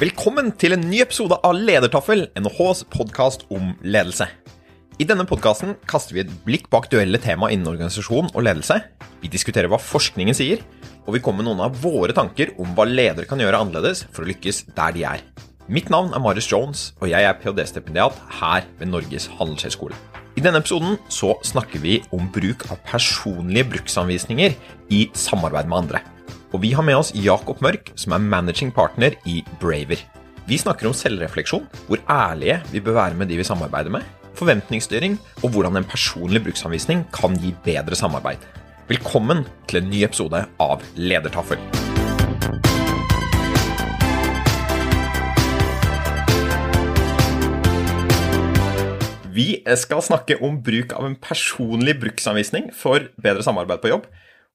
[0.00, 4.24] Velkommen til en ny episode av Ledertaffel, NHHs podkast om ledelse.
[4.96, 8.78] I denne podkasten kaster vi et blikk på aktuelle tema innen organisasjon og ledelse.
[9.20, 10.62] Vi diskuterer hva forskningen sier,
[11.04, 14.24] og vi kommer med noen av våre tanker om hva ledere kan gjøre annerledes for
[14.24, 15.26] å lykkes der de er.
[15.68, 19.98] Mitt navn er Marius Jones, og jeg er ph.d.-stipendiat her ved Norges handelshøyskole.
[20.32, 24.56] I denne episoden så snakker vi om bruk av personlige bruksanvisninger
[24.96, 26.02] i samarbeid med andre.
[26.50, 30.00] Og vi har med oss Jakob Mørk, som er managing partner i Braver.
[30.50, 34.02] Vi snakker om selvrefleksjon, hvor ærlige vi bør være med de vi samarbeider med,
[34.34, 38.42] forventningsstyring og hvordan en personlig bruksanvisning kan gi bedre samarbeid.
[38.90, 41.62] Velkommen til en ny episode av Ledertaffel.
[49.30, 54.10] Vi skal snakke om bruk av en personlig bruksanvisning for bedre samarbeid på jobb.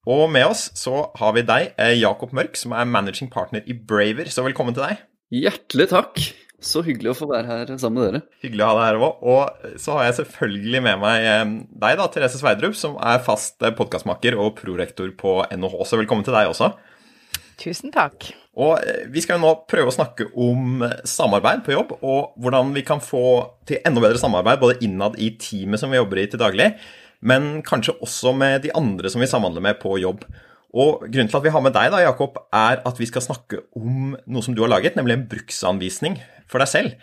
[0.05, 3.73] Og med oss så har vi deg, eh, Jakob Mørk, som er managing partner i
[3.73, 4.29] Braver.
[4.29, 4.99] Så velkommen til deg.
[5.33, 6.19] Hjertelig takk.
[6.61, 8.21] Så hyggelig å få være her sammen med dere.
[8.43, 9.23] Hyggelig å ha deg her òg.
[9.25, 13.65] Og så har jeg selvfølgelig med meg eh, deg, da, Therese Sveidrup, som er fast
[13.65, 15.79] eh, podkastmaker og prorektor på NHH.
[15.89, 16.75] Så velkommen til deg også.
[17.57, 18.29] Tusen takk.
[18.61, 18.77] Og
[19.11, 23.01] Vi skal jo nå prøve å snakke om samarbeid på jobb, og hvordan vi kan
[23.03, 23.23] få
[23.67, 26.69] til enda bedre samarbeid både innad i teamet som vi jobber i til daglig,
[27.25, 30.23] men kanskje også med de andre som vi samhandler med på jobb.
[30.75, 33.63] Og Grunnen til at vi har med deg, da, Jakob, er at vi skal snakke
[33.79, 36.19] om noe som du har laget, nemlig en bruksanvisning
[36.51, 36.95] for deg selv.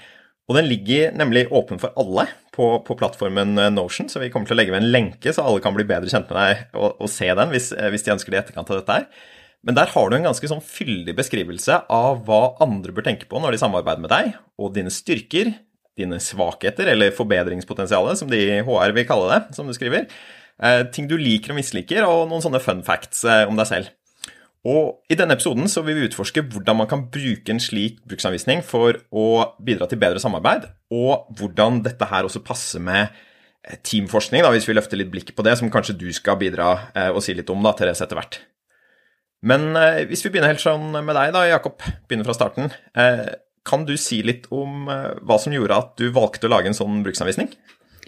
[0.50, 4.56] Og Den ligger nemlig åpen for alle på, på, plattformen Notion, så vi kommer til
[4.56, 7.09] å legge ved en lenke, så alle kan bli bedre kjent med deg og, og
[7.10, 9.31] se den hvis, hvis, de ønsker det i etterkant av dette her.
[9.62, 13.41] Men der har du en ganske sånn fyldig beskrivelse av hva andre bør tenke på
[13.41, 15.54] når de samarbeider med deg, og dine styrker,
[15.98, 20.08] dine svakheter, eller forbedringspotensialet, som de i HR vil kalle det, som du skriver.
[20.62, 23.91] Eh, ting du liker og misliker, og noen sånne fun facts eh, om deg selv.
[24.69, 28.62] Og I denne episoden så vil vi utforske hvordan man kan bruke en slik bruksanvisning
[28.62, 29.26] for å
[29.64, 34.69] bidra til bedre samarbeid, og hvordan dette her også passer med eh, teamforskning, da, hvis
[34.70, 36.76] vi løfter litt blikk på det, som kanskje du skal bidra
[37.10, 38.38] og si litt om, da, Therese, etter hvert.
[39.42, 39.72] Men
[40.06, 42.69] hvis vi begynner helt sånn med deg, da, Jakob, begynner fra starten.
[43.62, 46.69] Eh, kan du si litt om eh, hva som gjorde at du valgte å lage
[46.69, 47.49] en sånn bruksanvisning?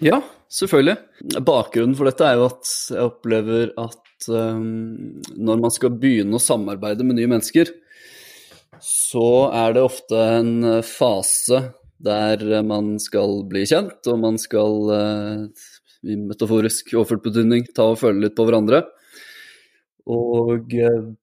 [0.03, 0.21] Ja,
[0.51, 0.97] selvfølgelig.
[1.45, 6.43] Bakgrunnen for dette er jo at jeg opplever at um, når man skal begynne å
[6.43, 7.71] samarbeide med nye mennesker,
[8.83, 11.61] så er det ofte en fase
[12.03, 15.69] der man skal bli kjent, og man skal uh,
[16.03, 18.83] i metaforisk overført betydning ta og føle litt på hverandre.
[20.11, 20.75] Og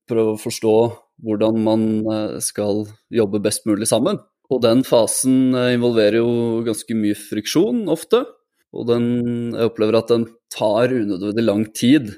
[0.08, 0.76] prøve å forstå
[1.22, 4.20] hvordan man eh, skal jobbe best mulig sammen.
[4.52, 8.24] Og den fasen eh, involverer jo ganske mye friksjon ofte.
[8.72, 9.06] Og den,
[9.52, 12.10] jeg opplever at den tar unødvendig lang tid.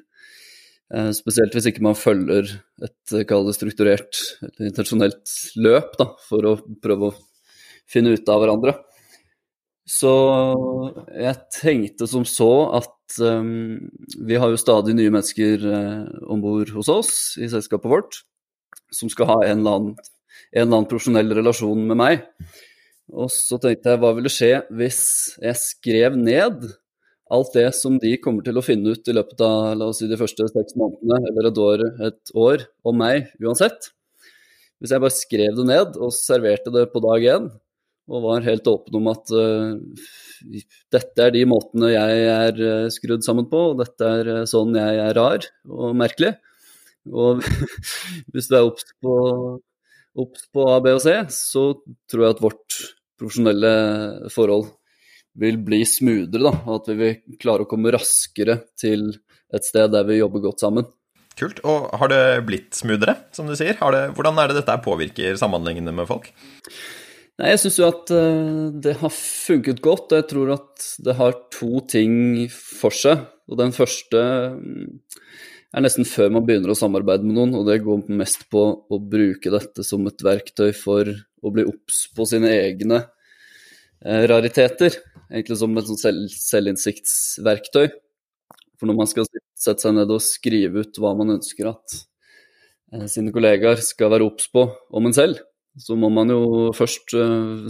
[0.94, 3.14] Eh, spesielt hvis ikke man følger et
[3.56, 7.16] strukturert eller intensjonelt løp da, for å prøve å
[7.90, 8.76] finne ut av hverandre.
[9.84, 10.10] Så
[11.12, 13.90] jeg tenkte som så at um,
[14.24, 18.22] vi har jo stadig nye mennesker uh, om bord hos oss i selskapet vårt
[18.94, 20.12] som skal ha en eller, annen,
[20.54, 22.22] en eller annen profesjonell relasjon med meg.
[23.12, 25.02] Og så tenkte jeg, hva ville skje hvis
[25.42, 26.64] jeg skrev ned
[27.34, 30.08] alt det som de kommer til å finne ut i løpet av la oss si,
[30.08, 33.90] de første seks månedene eller et år, et år om meg uansett?
[34.80, 37.52] Hvis jeg bare skrev det ned og serverte det på dag én,
[38.12, 39.76] og var helt åpen om at uh,
[40.92, 44.76] dette er de måtene jeg er uh, skrudd sammen på, og dette er uh, sånn
[44.76, 46.34] jeg er rar og merkelig,
[47.12, 47.44] og
[48.32, 49.14] hvis du er obs på,
[50.14, 51.66] på, A, B og C, så
[52.10, 52.80] tror jeg at vårt
[53.20, 53.74] profesjonelle
[54.34, 54.70] forhold
[55.38, 56.52] vil bli smoothere, da.
[56.68, 59.08] Og at vi vil klare å komme raskere til
[59.54, 60.86] et sted der vi jobber godt sammen.
[61.38, 61.58] Kult.
[61.66, 63.74] Og har det blitt smoothere, som du sier?
[63.74, 66.30] Det, hvordan er det dette påvirker samhandlingene med folk?
[67.40, 70.12] Nei, Jeg syns jo at uh, det har funket godt.
[70.12, 73.26] og Jeg tror at det har to ting for seg.
[73.50, 74.22] Og den første
[74.54, 75.00] um,
[75.74, 79.00] er nesten før man begynner å samarbeide med noen, og det går mest på å
[79.00, 84.96] bruke dette som et verktøy for å bli obs på sine egne eh, rariteter.
[85.32, 87.88] Egentlig som et selv, selvinnsiktsverktøy.
[88.78, 89.26] For når man skal
[89.58, 91.98] sette seg ned og skrive ut hva man ønsker at
[93.10, 95.40] sine kollegaer skal være obs på om en selv,
[95.80, 97.16] så må man jo først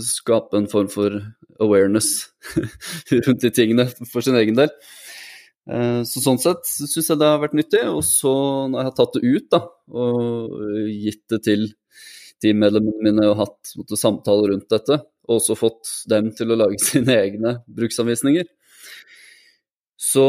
[0.05, 1.15] skape en form for
[1.63, 2.27] awareness
[3.25, 4.73] rundt de tingene for sin egen del.
[5.65, 7.81] Så sånn sett syns jeg det har vært nyttig.
[7.89, 8.33] Og så
[8.69, 9.61] når jeg har tatt det ut da,
[9.97, 10.59] og
[10.93, 11.65] gitt det til
[12.45, 16.81] teammedlemmene mine og hatt måtte, samtaler rundt dette, og også fått dem til å lage
[16.91, 18.49] sine egne bruksanvisninger,
[20.05, 20.25] så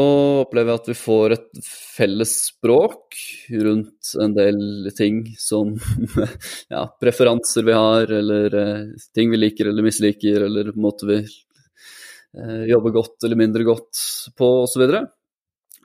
[0.46, 3.16] opplever jeg at vi får et felles språk
[3.60, 4.60] rundt en del
[4.96, 5.74] ting som
[6.74, 12.62] ja, preferanser vi har, eller eh, ting vi liker eller misliker, eller måter vi eh,
[12.70, 14.00] jobber godt eller mindre godt
[14.38, 14.86] på, osv.
[14.86, 14.96] Og,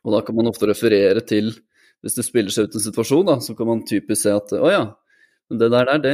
[0.06, 1.54] og da kan man ofte referere til
[2.02, 4.70] Hvis det spiller seg ut en situasjon, da, så kan man typisk se at å
[4.74, 4.86] ja,
[5.54, 6.14] det der, det,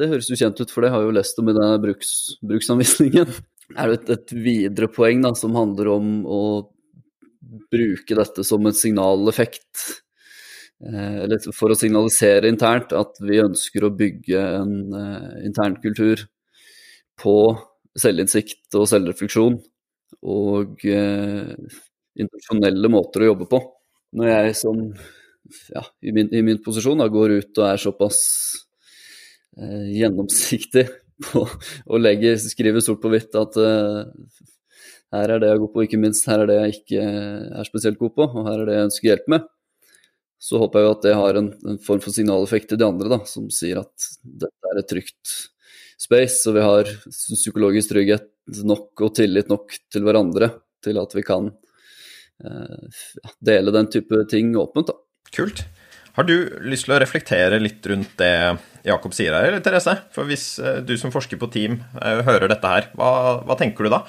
[0.00, 2.14] det høres jo kjent ut, for det har jeg jo lest om i denne bruks,
[2.42, 3.30] bruksanvisningen.
[3.66, 6.42] Det er jo et, et videre poeng da, som handler om å
[7.72, 9.86] bruke dette som en signaleffekt.
[10.86, 16.26] Eh, for å signalisere internt at vi ønsker å bygge en eh, internkultur
[17.22, 17.36] på
[17.96, 19.58] selvinnsikt og selvrefleksjon.
[20.30, 21.54] Og eh,
[22.16, 23.60] intensjonelle måter å jobbe på.
[24.16, 24.82] Når jeg som
[25.70, 28.20] ja, i, min, i, min, posisjon da, går ut og er såpass
[29.60, 30.86] eh, gjennomsiktig
[31.28, 34.00] på og legger, skriver sort på hvitt at eh,
[35.14, 37.02] her er det jeg er god på, ikke minst her er det jeg ikke
[37.60, 39.44] er spesielt god på, og her er det jeg ønsker hjelp med.
[40.42, 43.12] Så håper jeg jo at det har en, en form for signaleffekt til de andre,
[43.14, 45.36] da, som sier at dette er et trygt
[45.96, 48.28] space, og vi har psykologisk trygghet
[48.66, 50.50] nok og tillit nok til hverandre
[50.84, 51.48] til at vi kan
[53.40, 54.92] dele den type ting åpent.
[54.92, 54.98] da.
[55.36, 55.64] Kult.
[56.16, 58.56] Har du lyst til å reflektere litt rundt det
[58.86, 59.98] Jakob sier her, eller Therese?
[60.14, 63.10] For hvis eh, du som forsker på team eh, hører dette her, hva,
[63.44, 64.00] hva tenker du da?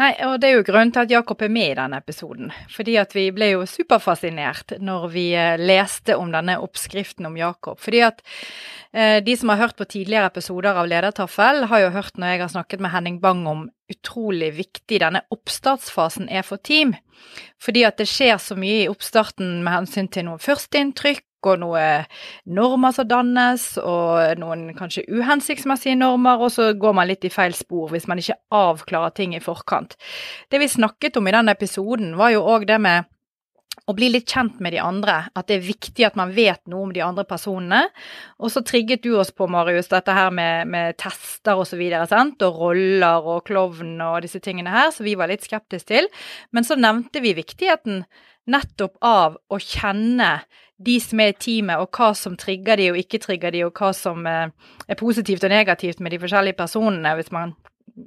[0.00, 2.52] Nei, og det er jo grunnen til at Jakob er med i denne episoden.
[2.72, 7.76] Fordi at vi ble jo superfascinert når vi eh, leste om denne oppskriften om Jakob.
[7.82, 8.22] Fordi at
[8.96, 12.40] eh, de som har hørt på tidligere episoder av Ledertaffel, har jo hørt når jeg
[12.40, 16.94] har snakket med Henning Bang om utrolig viktig denne oppstartsfasen er for team.
[17.60, 22.04] Fordi at det skjer så mye i oppstarten med hensyn til noen førsteinntrykk og noen
[22.56, 27.56] normer som dannes, og noen kanskje uhensiktsmessige normer, og så går man litt i feil
[27.56, 29.96] spor hvis man ikke avklarer ting i forkant.
[30.50, 33.10] Det vi snakket om i den episoden, var jo òg det med
[33.88, 36.86] å bli litt kjent med de andre, at det er viktig at man vet noe
[36.86, 37.80] om de andre personene.
[38.38, 42.06] Og så trigget du oss på, Marius, dette her med, med tester og så videre,
[42.10, 46.10] sant, og roller og klovn og disse tingene her, så vi var litt skeptiske til.
[46.54, 48.04] Men så nevnte vi viktigheten
[48.50, 50.40] nettopp av å kjenne
[50.82, 53.76] de som er i teamet, og hva som trigger de og ikke trigger de, og
[53.78, 54.48] hva som eh,
[54.88, 57.54] er positivt og negativt med de forskjellige personene, hvis man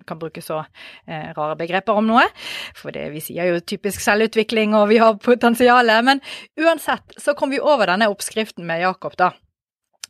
[0.08, 0.64] kan bruke så
[1.08, 2.26] eh, rare begreper om noe.
[2.78, 6.06] For det, vi sier jo typisk selvutvikling, og vi har potensialet.
[6.08, 6.24] Men
[6.60, 9.32] uansett så kom vi over denne oppskriften med Jakob, da.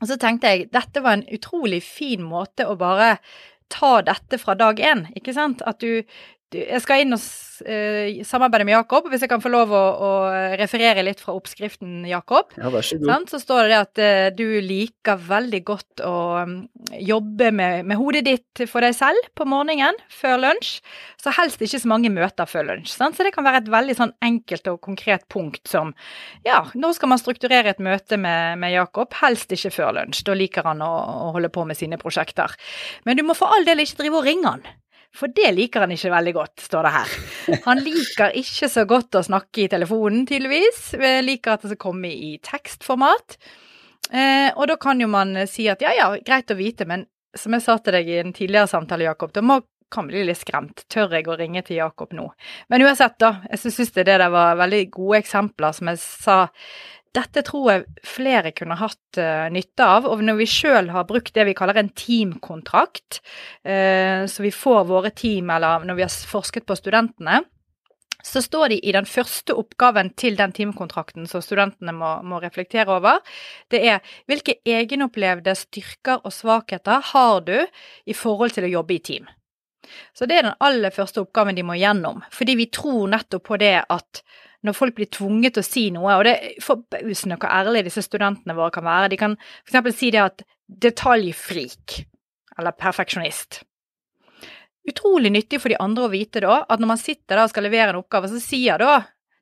[0.02, 3.16] Og så tenkte jeg dette var en utrolig fin måte å bare
[3.72, 5.64] ta dette fra dag én, ikke sant?
[5.66, 6.04] At du,
[6.56, 9.10] jeg skal inn og uh, samarbeide med Jakob.
[9.12, 10.12] Hvis jeg kan få lov å, å
[10.60, 12.54] referere litt fra oppskriften, Jakob.
[12.60, 13.28] Ja, vær så god.
[13.32, 16.16] Så står det at uh, du liker veldig godt å
[16.46, 16.56] um,
[17.00, 20.78] jobbe med, med, hodet ditt for deg selv på morgenen før lunsj.
[21.22, 22.94] Så helst ikke så mange møter før lunsj.
[22.96, 23.18] Sant?
[23.18, 25.94] Så det kan være et veldig sånn enkelt og konkret punkt som
[26.46, 29.14] Ja, nå skal man strukturere et møte med, med Jakob.
[29.24, 30.26] Helst ikke før lunsj.
[30.28, 30.94] Da liker han å,
[31.28, 32.54] å holde på med sine prosjekter.
[33.08, 34.68] Men du må for all del ikke drive og ringe han.
[35.16, 37.14] For det liker han ikke veldig godt, står det her.
[37.68, 40.82] Han liker ikke så godt å snakke i telefonen, tydeligvis.
[41.24, 43.38] Liker at det skal komme i tekstformat.
[44.12, 47.56] Eh, og da kan jo man si at ja, ja, greit å vite, men som
[47.56, 49.42] jeg sa til deg i en tidligere samtale, Jakob, da
[49.92, 50.86] kan bli litt skremt.
[50.92, 52.28] Tør jeg å ringe til Jakob nå?
[52.72, 53.38] Men uansett, da.
[53.52, 56.38] Jeg syns det der var veldig gode eksempler, som jeg sa
[57.16, 60.08] dette tror jeg flere kunne hatt uh, nytte av.
[60.10, 63.22] Og når vi sjøl har brukt det vi kaller en teamkontrakt,
[63.68, 67.44] uh, så vi får våre team, eller når vi har forsket på studentene,
[68.26, 72.90] så står de i den første oppgaven til den teamkontrakten som studentene må, må, reflektere
[72.98, 73.22] over.
[73.70, 79.04] Det er hvilke egenopplevde styrker og svakheter har du i forhold til å jobbe i
[79.12, 79.30] team.
[80.18, 83.62] Så det er den aller første oppgaven de må gjennom, fordi vi tror nettopp på
[83.62, 84.24] det at
[84.66, 88.06] når folk blir tvunget til å si noe, og det er forbausende hvor ærlige disse
[88.06, 89.14] studentene våre kan være.
[89.14, 89.96] De kan f.eks.
[89.98, 92.02] si det at detaljfrik,
[92.58, 93.62] eller perfeksjonist.
[94.86, 97.66] Utrolig nyttig for de andre å vite da, at når man sitter der og skal
[97.66, 99.00] levere en oppgave, så sier da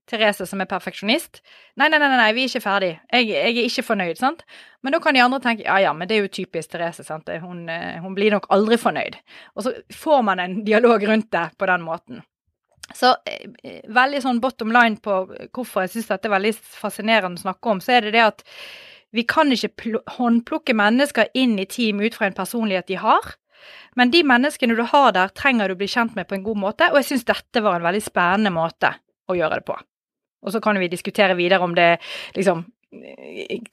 [0.09, 1.39] Therese, som er perfeksjonist,
[1.79, 4.43] nei, nei, nei, nei, vi er ikke ferdig, jeg, jeg, er ikke fornøyd, sant.
[4.83, 7.31] Men da kan de andre tenke ja, ja, men det er jo typisk Therese, sant,
[7.43, 9.15] hun, eh, hun blir nok aldri fornøyd.
[9.55, 12.23] Og så får man en dialog rundt det på den måten.
[12.91, 15.21] Så eh, veldig sånn bottom line på
[15.55, 18.43] hvorfor jeg syns dette er veldig fascinerende å snakke om, så er det det at
[19.13, 23.35] Vi kan ikke håndplukke mennesker inn i team ut fra en personlighet de har.
[23.93, 26.87] Men de menneskene du har der, trenger du bli kjent med på en god måte,
[26.89, 28.89] og jeg syns dette var en veldig spennende måte
[29.29, 29.77] å gjøre det på.
[30.43, 31.97] Og så kan vi diskutere videre om det
[32.35, 32.65] liksom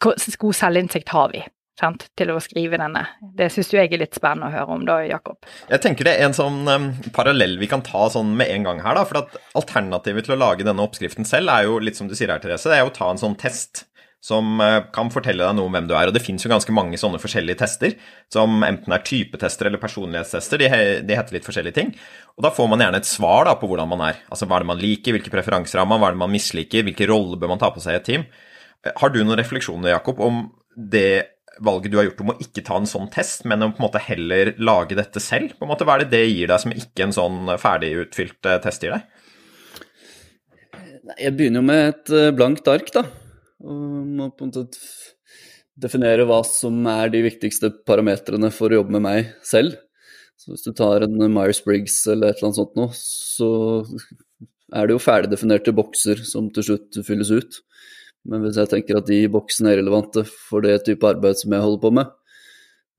[0.01, 0.15] Hvor
[0.45, 1.43] god selvinnsikt har vi?
[1.81, 3.07] Sant, til å skrive denne.
[3.21, 5.39] Det syns jeg er litt spennende å høre om da, Jakob.
[5.71, 8.83] Jeg tenker det er en sånn um, parallell vi kan ta sånn med en gang
[8.85, 9.07] her, da.
[9.09, 12.33] For at alternativet til å lage denne oppskriften selv er jo litt som du sier
[12.33, 13.87] her, Therese, det er jo å ta en sånn test
[14.21, 16.11] som eh, kan fortelle deg noe om hvem du er.
[16.11, 17.97] Og det fins jo ganske mange sånne forskjellige tester,
[18.33, 20.61] som enten er typetester eller personlighetstester.
[20.61, 20.69] De,
[21.17, 21.95] heter litt forskjellige ting.
[22.37, 24.21] Og da får man gjerne et svar da, på hvordan man er.
[24.29, 26.85] Altså hva er det man liker, hvilke preferanser har man, hva er det man misliker,
[26.85, 28.29] hvilke roller bør man ta på seg i et team.
[29.01, 30.45] Har du noen refleksjoner, Jakob, om
[30.77, 33.83] det valget du har gjort om å ikke ta en sånn test, men om på
[33.83, 35.55] en måte heller lage dette selv?
[35.59, 38.61] På en måte, Hva er det det gir deg som ikke en sånn ferdigutfylt eh,
[38.65, 39.07] test gir deg?
[41.19, 43.05] Jeg begynner jo med et eh, blankt ark, da.
[43.61, 44.67] Og må på en måte
[45.81, 49.79] definere hva som er de viktigste parametrene for å jobbe med meg selv.
[50.41, 53.51] Så hvis du tar en Myers-Briggs eller et eller annet sånt nå, så
[54.73, 57.59] er det jo ferdigdefinerte bokser som til slutt fylles ut.
[58.29, 61.65] Men hvis jeg tenker at de boksene er relevante for det type arbeid som jeg
[61.65, 62.15] holder på med,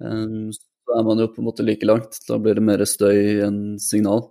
[0.01, 2.17] eh, så er man jo på en måte like langt.
[2.27, 4.29] Da blir det mer støy enn signal.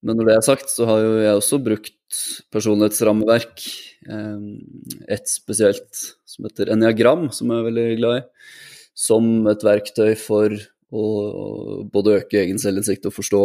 [0.00, 2.20] Men når det er sagt, så har jo jeg også brukt
[2.54, 3.64] personlighetsrammeverk.
[5.12, 8.22] Et spesielt som heter Enneagram, som jeg er veldig glad i.
[8.96, 10.56] Som et verktøy for
[10.90, 11.04] å
[11.92, 13.42] både øke egen selvinnsikt og forstå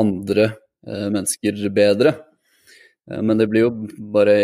[0.00, 0.46] andre
[0.86, 2.14] eh, mennesker bedre.
[3.10, 3.70] Eh, men det blir jo
[4.12, 4.36] bare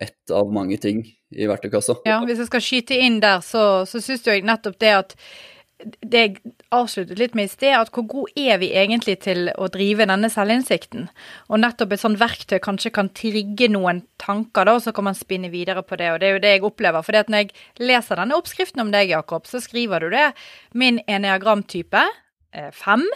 [0.00, 2.00] ett av mange ting i verktøykassa.
[2.08, 5.16] Ja, hvis jeg skal skyte inn der, så, så syns jeg nettopp det at
[5.80, 9.68] det jeg avsluttet litt med i sted, at hvor god er vi egentlig til å
[9.72, 11.06] drive denne selvinnsikten?
[11.48, 15.18] Og nettopp et sånt verktøy kanskje kan trigge noen tanker, da, og så kan man
[15.18, 16.10] spinne videre på det.
[16.12, 17.06] Og det er jo det jeg opplever.
[17.06, 20.30] For når jeg leser denne oppskriften om deg, Jakob, så skriver du det.
[20.76, 22.04] Min eneagramtype,
[22.52, 23.06] eh, fem.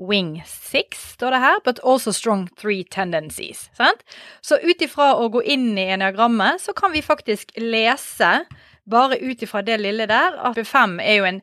[0.00, 3.68] Wing six, står det her, but also strong three tendencies.
[3.76, 4.00] Sant?
[4.40, 8.46] Så ut ifra å gå inn i eneagrammet, så kan vi faktisk lese,
[8.90, 11.42] bare ut ifra det lille der, at fem er jo en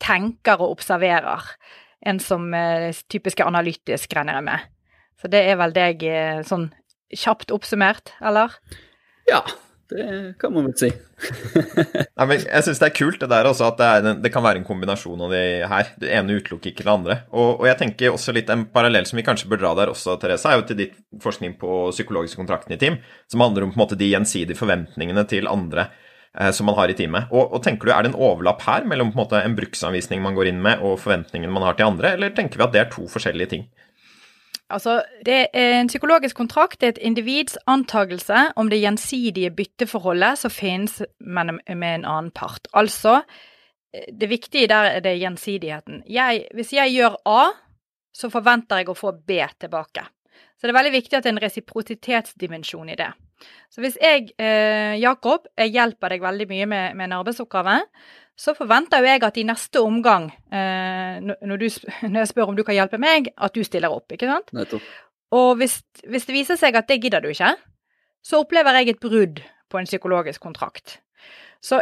[0.00, 1.44] tenker og observerer.
[2.06, 4.66] En som er eh, typisk analytisk, regner jeg med.
[5.20, 6.70] Så det er vel deg eh, sånn
[7.14, 8.54] kjapt oppsummert, eller?
[9.28, 9.42] Ja,
[9.88, 10.06] det
[10.40, 10.88] kan man vel si.
[12.18, 14.44] Nei, men jeg syns det er kult det der også, at det, er, det, kan
[14.44, 15.92] være en kombinasjon av de her.
[16.00, 17.20] Det ene utelukker ikke det andre.
[17.32, 20.18] Og, og, jeg tenker også litt en parallell som vi kanskje bør dra der også,
[20.20, 23.00] Therese, er jo til ditt forskning på psykologiske kontrakten i team,
[23.32, 25.88] som handler om på en måte de gjensidige forventningene til andre.
[26.38, 27.30] Eh, som man har i teamet.
[27.32, 30.20] Og, og, tenker du, Er det en overlapp her mellom på en, måte, en bruksanvisning
[30.22, 32.82] man går inn med, og forventningene man har til andre, eller tenker vi at det
[32.84, 33.64] er to forskjellige ting?
[34.68, 40.50] Altså, det er En psykologisk kontrakt er et individs antagelse om det gjensidige bytteforholdet som
[40.50, 42.68] finnes med, en annen part.
[42.74, 43.22] Altså,
[43.92, 46.02] det viktige der er det gjensidigheten.
[46.06, 47.48] Jeg, hvis jeg gjør A,
[48.12, 50.04] så forventer jeg å få B tilbake.
[50.58, 53.12] Så det er veldig viktig at det er en resiprositetsdimensjon i det.
[53.70, 57.78] Så hvis jeg, eh, Jakob, jeg hjelper deg veldig mye med, med en arbeidsoppgave,
[58.38, 61.66] så forventer jo jeg at i neste omgang, eh, når, du,
[62.12, 64.52] når, jeg spør om du kan hjelpe meg, at du stiller opp, ikke sant?
[64.56, 64.86] Nettopp.
[65.34, 67.52] Og hvis, hvis det viser seg at det gidder du ikke,
[68.24, 71.00] så opplever jeg et brudd på en psykologisk kontrakt.
[71.60, 71.80] Så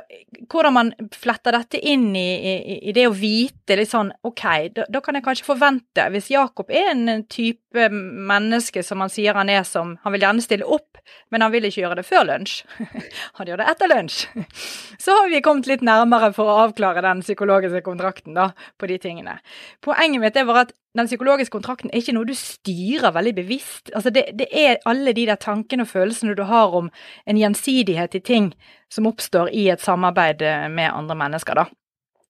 [0.49, 4.87] hvordan man fletter dette inn i, i, i, det å vite litt sånn OK, da,
[4.89, 9.53] da, kan jeg kanskje forvente Hvis Jakob er en type menneske som han sier han
[9.53, 10.97] er som Han vil gjerne stille opp,
[11.31, 12.63] men han vil ikke gjøre det før lunsj.
[13.37, 14.23] han gjør det etter lunsj.
[15.05, 18.49] Så har vi kommet litt nærmere for å avklare den psykologiske kontrakten da,
[18.81, 19.37] på de tingene.
[19.85, 23.91] Poenget mitt er bare at den psykologiske kontrakten er ikke noe du styrer veldig bevisst.
[23.95, 26.91] Altså det, det, er alle de der tankene og følelsene du har om
[27.27, 28.53] en gjensidighet i ting
[28.93, 31.67] som oppstår i et samarbeid eh, med andre mennesker, da.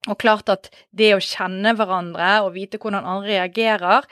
[0.06, 4.06] Og klart at det å kjenne hverandre og vite hvordan andre reagerer,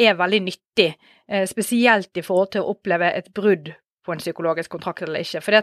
[0.00, 0.92] er veldig nyttig.
[1.28, 3.72] Eh, spesielt i forhold til å oppleve et brudd
[4.06, 5.42] på en psykologisk kontrakt eller ikke.
[5.44, 5.58] For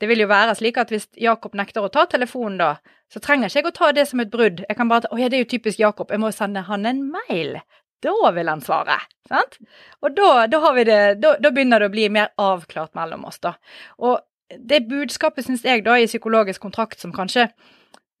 [0.00, 2.70] det vil jo være slik at hvis Jakob nekter å ta telefonen da,
[3.10, 4.62] så trenger ikke jeg å ta det som et brudd.
[4.68, 6.86] Jeg kan bare ta Å ja, det er jo typisk Jakob, jeg må sende han
[6.86, 7.58] en mail.
[8.00, 8.96] Da vil han svare.
[9.28, 9.58] Sant?
[10.00, 13.54] Og da, da, det, da, da, begynner det å bli mer avklart mellom oss, da.
[14.00, 14.18] Og
[14.56, 17.50] det budskapet syns jeg da i psykologisk kontrakt som kanskje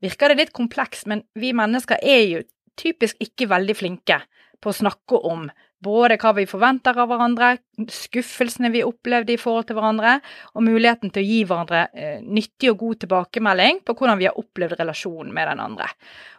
[0.04, 2.44] virker det litt komplekst, men vi mennesker er jo
[2.80, 4.20] typisk ikke veldig flinke
[4.60, 5.48] på å snakke om
[5.80, 7.54] Både hva vi forventer av hverandre,
[7.88, 10.18] skuffelsene vi opplevde i forhold til hverandre,
[10.52, 14.36] og muligheten til å gi hverandre eh, nyttig og god tilbakemelding på hvordan vi har
[14.40, 15.88] opplevd relasjonen med den andre.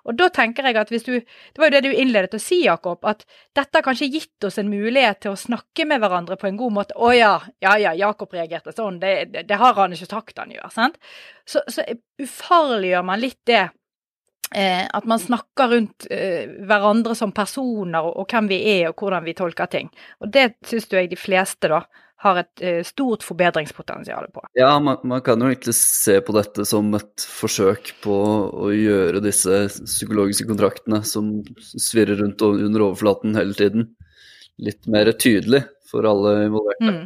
[0.06, 2.62] Og da tenker jeg at hvis du, Det var jo det du innledet å si,
[2.66, 3.26] Jakob, at
[3.58, 6.78] dette har kanskje gitt oss en mulighet til å snakke med hverandre på en god
[6.78, 6.98] måte.
[6.98, 7.34] Å ja,
[7.66, 10.70] ja ja, Jakob reagerte sånn, det, det, det har han ikke sagt han gjør.
[10.74, 11.02] sant?
[11.46, 11.86] Så, så
[12.22, 13.70] ufarliggjør man litt det
[14.52, 19.36] at man snakker rundt eh, hverandre som personer, og, hvem vi er, og hvordan vi
[19.38, 19.92] tolker ting.
[20.20, 21.86] Og det syns jeg de fleste da
[22.22, 24.44] har et eh, stort forbedringspotensial på.
[24.58, 28.18] Ja, man, man, kan jo egentlig se på dette som et forsøk på
[28.52, 33.90] å gjøre disse psykologiske kontraktene som svirrer rundt under overflaten hele tiden,
[34.62, 36.92] litt mer tydelig for alle involverte.
[36.92, 37.02] Mm.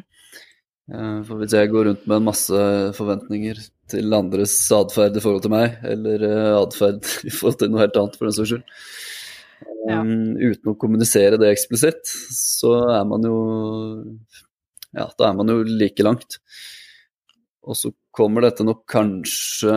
[0.85, 2.61] Eh, for hvis jeg går rundt med en masse
[2.97, 3.57] forventninger
[3.89, 7.99] til andres atferd i forhold til meg, eller eh, atferd i forhold til noe helt
[8.01, 8.63] annet, for den saks skyld,
[9.89, 9.99] ja.
[9.99, 12.05] um, uten å kommunisere det eksplisitt,
[12.37, 13.37] så er man jo
[14.95, 16.39] Ja, da er man jo like langt.
[17.65, 19.73] Og så kommer dette nok kanskje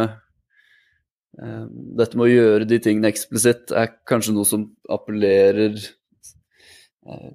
[1.41, 5.98] um, Dette med å gjøre de tingene eksplisitt er kanskje noe som appellerer Eh,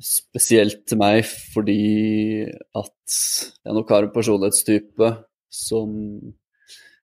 [0.03, 2.45] spesielt til meg fordi
[2.77, 3.19] at
[3.63, 5.11] jeg nok har en personlighetstype
[5.53, 5.91] som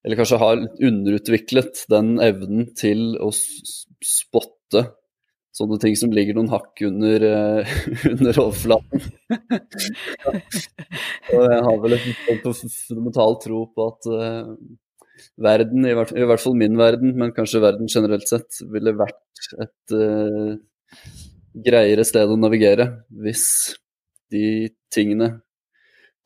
[0.00, 4.86] Eller kanskje har underutviklet den evnen til å spotte
[5.60, 7.72] sånne ting som ligger noen hakk under, uh,
[8.14, 9.00] under overflaten.
[11.34, 12.06] og jeg har vel en
[12.46, 14.44] fundamental tro på at uh,
[15.40, 19.50] verden, i hvert, i hvert, fall min verden, men kanskje verden generelt sett, ville vært
[19.60, 20.52] et uh,
[21.54, 23.46] greiere sted å navigere hvis
[24.30, 25.40] de tingene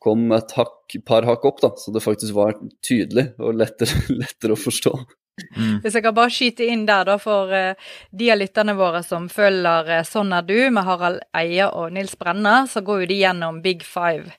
[0.05, 4.53] kom et hakk, par hakk opp, da, så det faktisk var tydelig og lettere, lettere
[4.53, 4.93] å forstå.
[5.35, 5.81] Mm.
[5.83, 9.25] Hvis jeg kan bare skyte inn der, da, for uh, de av lytterne våre som
[9.27, 13.17] følger uh, Sånn er du med Harald Eie og Nils Brenna, så går jo de
[13.19, 14.31] gjennom Big Five,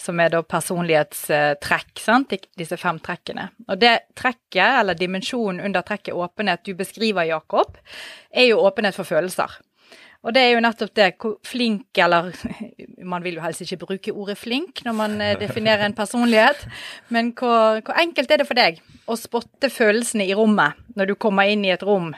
[0.00, 3.46] som er da personlighetstrekk, sant, disse fem trekkene.
[3.68, 7.78] Og det trekket, eller dimensjonen under trekket åpenhet du beskriver, Jakob,
[8.34, 9.60] er jo åpenhet for følelser.
[10.20, 12.28] Og det er jo nettopp det, hvor flink eller
[13.12, 16.66] Man vil jo helst ikke bruke ordet flink når man eh, definerer en personlighet,
[17.08, 21.14] men hvor, hvor enkelt er det for deg å spotte følelsene i rommet når du
[21.18, 22.10] kommer inn i et rom?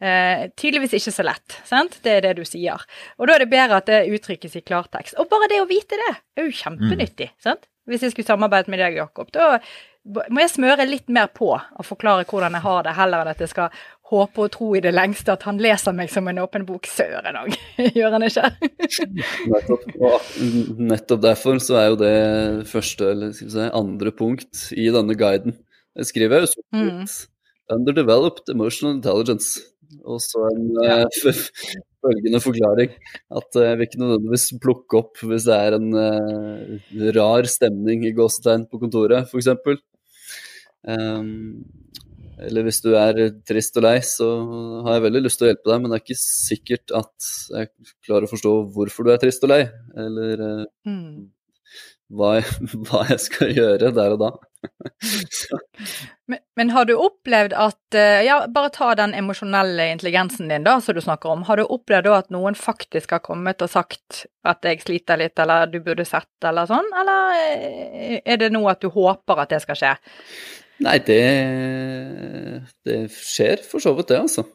[0.00, 1.98] Eh, tydeligvis ikke så lett, sant?
[2.02, 2.80] Det er det du sier.
[3.20, 5.18] Og da er det bedre at det uttrykkes i klartekst.
[5.20, 7.38] Og bare det å vite det er jo kjempenyttig, mm.
[7.44, 7.68] sant?
[7.90, 9.58] Hvis jeg skulle samarbeidet med deg, Jakob, da
[10.02, 13.42] må jeg smøre litt mer på og forklare hvordan jeg har det, heller enn at
[13.42, 16.66] jeg skal håpe og tro i det lengste at han leser meg som en åpen
[16.68, 16.88] bok.
[16.90, 17.56] Søren òg,
[17.98, 18.52] gjør han ikke?
[19.48, 19.88] nettopp,
[20.92, 22.16] nettopp derfor så er jo det
[22.70, 25.58] første, eller skal vi si, andre punkt i denne guiden.
[25.98, 27.04] Jeg skriver jo så mm.
[27.72, 29.60] Underdeveloped emotional intelligence.
[30.08, 31.02] Og så en ja.
[31.04, 31.40] uh,
[32.04, 32.94] følgende forklaring.
[33.32, 38.06] At uh, jeg vil ikke nødvendigvis plukke opp hvis det er en uh, rar stemning
[38.08, 39.52] i gåsetegn på kontoret, f.eks.
[40.82, 41.62] Um,
[42.46, 44.28] eller hvis du er trist og lei, så
[44.86, 47.70] har jeg veldig lyst til å hjelpe deg, men det er ikke sikkert at jeg
[48.06, 49.62] klarer å forstå hvorfor du er trist og lei,
[49.98, 51.12] eller uh, mm.
[52.16, 54.32] hva, jeg, hva, jeg, skal gjøre der og da.
[56.30, 60.76] men, men, har du opplevd at uh, Ja, bare ta den emosjonelle intelligensen din, da,
[60.80, 61.42] som du snakker om.
[61.48, 65.38] Har du opplevd da at noen faktisk har kommet og sagt at jeg sliter litt,
[65.42, 69.54] eller du burde sett, eller sånn, eller eh, er det nå at du håper at
[69.54, 69.94] det skal skje?
[70.82, 71.22] Nei, det,
[72.86, 74.46] det skjer for så vidt, det, altså.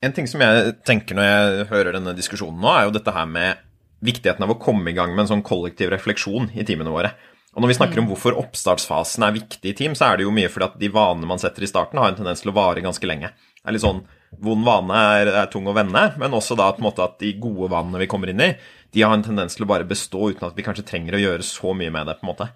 [0.00, 3.28] En ting som jeg tenker når jeg hører denne diskusjonen nå, er jo dette her
[3.28, 3.66] med
[4.04, 7.12] viktigheten av å komme i gang med en sånn kollektiv refleksjon i teamene våre.
[7.50, 8.10] Og når vi snakker om mm.
[8.12, 11.28] hvorfor oppstartsfasen er viktig i team, så er det jo mye fordi at de vanene
[11.28, 13.32] man setter i starten, har en tendens til å vare ganske lenge.
[13.58, 14.02] Det er litt sånn
[14.46, 17.32] Vond vane er, er tung å vende, men også da på en måte at de
[17.42, 18.52] gode vanene vi kommer inn i,
[18.94, 21.46] de har en tendens til å bare bestå uten at vi kanskje trenger å gjøre
[21.48, 22.14] så mye med det.
[22.20, 22.46] på en måte.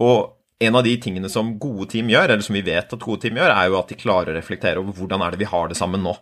[0.00, 3.22] Og en av de tingene som gode team gjør, eller som vi vet at gode
[3.24, 5.70] team gjør, er jo at de klarer å reflektere over hvordan er det vi har
[5.70, 6.12] det sammen nå.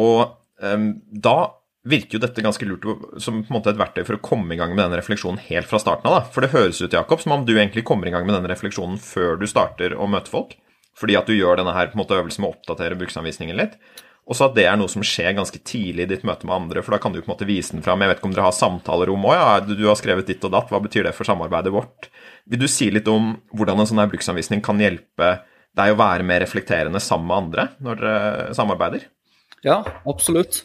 [0.00, 0.18] Og
[0.60, 1.38] um, da
[1.88, 2.86] virker jo dette ganske lurt
[3.20, 5.68] som på en måte et verktøy for å komme i gang med denne refleksjonen helt
[5.68, 6.16] fra starten av.
[6.16, 6.32] da.
[6.32, 9.00] For det høres ut Jakob, som om du egentlig kommer i gang med denne refleksjonen
[9.00, 10.56] før du starter å møte folk.
[10.96, 13.76] Fordi at du gjør denne her på en måte øvelsen med å oppdatere bruksanvisningen litt.
[14.24, 16.80] Og så at det er noe som skjer ganske tidlig i ditt møte med andre,
[16.84, 18.00] for da kan du på en måte vise den fram.
[18.00, 20.70] Jeg vet ikke om dere har samtalerom òg, ja, du har skrevet ditt og datt,
[20.72, 22.08] hva betyr det for samarbeidet vårt?
[22.50, 25.38] Vil du si litt om hvordan en sånn her bruksanvisning kan hjelpe
[25.74, 29.06] deg å være mer reflekterende sammen med andre når dere samarbeider?
[29.64, 30.62] Ja, absolutt.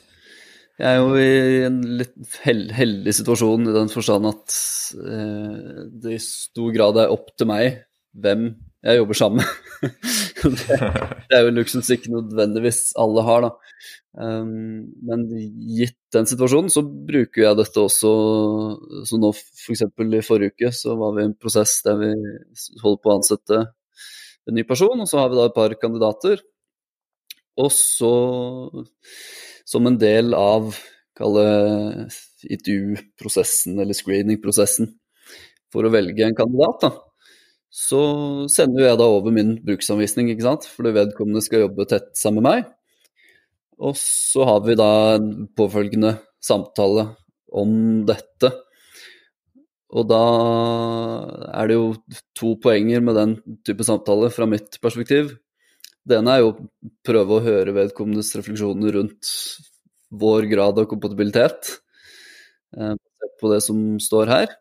[0.79, 4.57] Jeg er jo i en litt heldig situasjon i den forstand at
[4.95, 7.81] eh, det i stor grad er opp til meg
[8.15, 8.51] hvem
[8.87, 9.97] jeg jobber sammen med.
[10.55, 10.77] det,
[11.35, 13.51] er jo en luksus ikke nødvendigvis alle har, da.
[14.19, 15.21] Um, men
[15.71, 18.09] gitt den situasjonen, så bruker jeg dette også
[19.07, 19.85] Så nå f.eks.
[19.95, 22.09] For i forrige uke så var vi i en prosess der vi
[22.83, 23.61] holder på å ansette
[24.49, 26.41] en ny person, og så har vi da et par kandidater.
[27.59, 28.13] Og så,
[29.67, 30.73] som en del av
[31.19, 31.45] kalle
[32.47, 34.89] ITU-prosessen eller screening-prosessen
[35.69, 36.91] for å velge en kandidat, da,
[37.69, 38.01] så
[38.49, 42.49] sender jeg da over min bruksanvisning, ikke sant, fordi vedkommende skal jobbe tett sammen med
[42.49, 42.69] meg.
[43.79, 47.07] Og så har vi da en påfølgende samtale
[47.55, 47.71] om
[48.07, 48.51] dette.
[49.89, 50.23] Og da
[51.55, 51.85] er det jo
[52.37, 55.31] to poenger med den type samtale fra mitt perspektiv.
[56.05, 56.69] Det ene er jo å
[57.05, 59.31] prøve å høre vedkommendes refleksjoner rundt
[60.09, 61.79] vår grad av kompatibilitet,
[62.75, 62.95] eh,
[63.39, 64.55] på det som står her.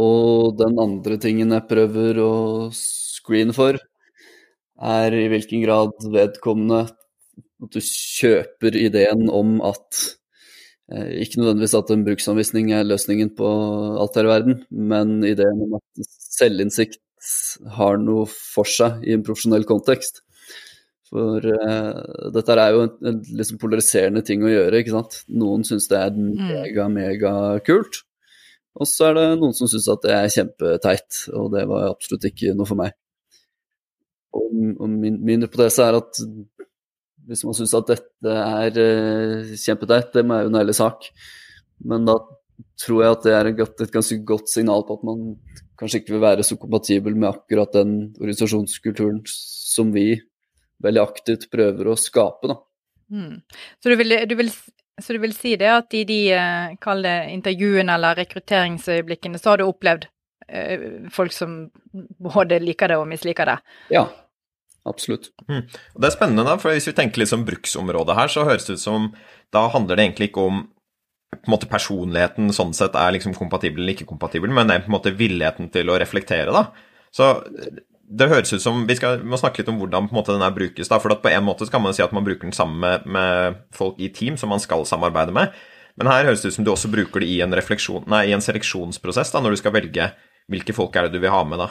[0.00, 2.32] Og den andre tingen jeg prøver å
[2.72, 3.78] screene for,
[4.80, 6.86] er i hvilken grad vedkommende
[7.64, 10.00] at du kjøper ideen om at
[10.92, 13.52] eh, Ikke nødvendigvis at en bruksanvisning er løsningen på
[14.02, 17.00] alt her i verden, men ideen om at selvinnsikt
[17.76, 20.22] har noe for seg i en profesjonell kontekst.
[21.10, 25.18] For uh, dette er jo en, en liksom polariserende ting å gjøre, ikke sant.
[25.42, 26.30] Noen syns det er mm.
[26.38, 27.32] mega, mega
[27.66, 28.04] kult.
[28.78, 32.28] Og så er det noen som syns at det er kjempeteit, og det var absolutt
[32.30, 32.94] ikke noe for meg.
[34.38, 34.46] Og,
[34.78, 36.22] og min, min, hypotese er at
[37.28, 41.10] hvis man syns at dette er uh, kjempeteit, det er jo en ærlig sak,
[41.86, 42.18] men da
[42.80, 45.22] tror jeg at det er et, et ganske godt signal på at man
[45.80, 50.20] kanskje ikke vil være så kompatibel med akkurat den organisasjonskulturen som vi
[50.84, 52.50] veldig aktivt prøver å skape.
[52.50, 52.56] Da.
[53.12, 53.40] Mm.
[53.80, 54.52] Så du vil, du vil
[55.00, 59.54] så du vil si det at i de eh, kall det intervjuene eller rekrutteringsøyeblikkene, så
[59.54, 60.06] har du opplevd
[60.48, 61.62] eh, folk som
[62.20, 63.56] både liker det og misliker det?
[63.96, 64.04] Ja,
[64.88, 65.30] absolutt.
[65.48, 65.64] Mm.
[65.68, 68.78] Det er spennende, da, for hvis vi tenker litt om bruksområdet her, så høres det
[68.78, 69.10] ut som
[69.54, 70.62] da handler det egentlig ikke om
[71.30, 74.82] på en måte personligheten sånn sett er liksom kompatibel eller ikke kompatibel, men det er
[74.84, 76.66] på en måte villigheten til å reflektere, da.
[77.14, 77.30] Så
[78.10, 80.42] det høres ut som Vi skal, må snakke litt om hvordan på en måte den
[80.42, 80.88] her brukes.
[80.90, 83.60] da, for På en måte kan man si at man bruker den sammen med, med,
[83.72, 85.54] folk i team som man skal samarbeide med.
[85.96, 88.42] Men her høres det ut som du også bruker det i en, nei, i en
[88.42, 90.10] seleksjonsprosess, da, når du skal velge
[90.50, 91.58] hvilke folk er det du vil ha med.
[91.58, 91.70] da.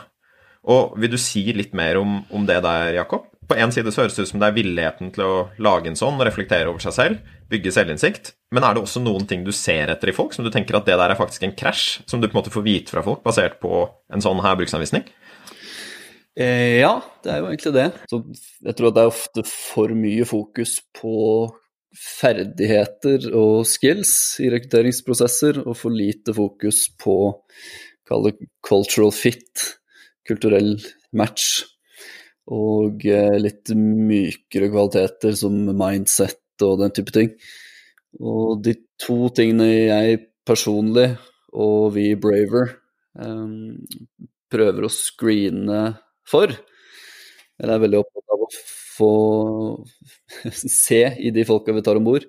[0.69, 3.25] Og Vil du si litt mer om, om det der, Jakob?
[3.49, 5.97] På en side så høres det ut som det er villigheten til å lage en
[5.97, 8.35] sånn reflektere over seg selv, bygge selvinnsikt.
[8.53, 10.85] Men er det også noen ting du ser etter i folk, som du tenker at
[10.85, 13.23] det der er faktisk en krasj, som du på en måte får vite fra folk
[13.25, 15.07] basert på en sånn her bruksanvisning?
[16.37, 16.93] Eh, ja,
[17.25, 17.87] det er jo egentlig det.
[18.11, 18.21] Så
[18.69, 21.15] jeg tror at det er ofte for mye fokus på
[21.97, 24.13] ferdigheter og skills
[24.45, 27.17] i rekrutteringsprosesser, og for lite fokus på
[28.09, 29.65] kall det cultural fit,
[30.27, 30.75] kulturell
[31.15, 31.63] match,
[32.49, 37.33] og eh, litt mykere kvaliteter som mindset og den type ting.
[38.19, 41.11] Og de to tingene jeg personlig
[41.53, 42.73] og vi i Braver
[43.17, 43.77] um,
[44.49, 45.81] prøver å screene
[46.29, 46.53] for.
[47.59, 48.49] Eller er veldig opptatt av å
[48.99, 49.13] få
[50.53, 52.25] se i de folka vi tar om bord,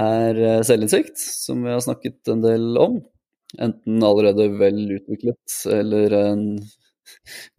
[0.00, 3.00] er eh, selvinnsikt, som vi har snakket en del om.
[3.58, 6.44] Enten allerede vel utviklet eller en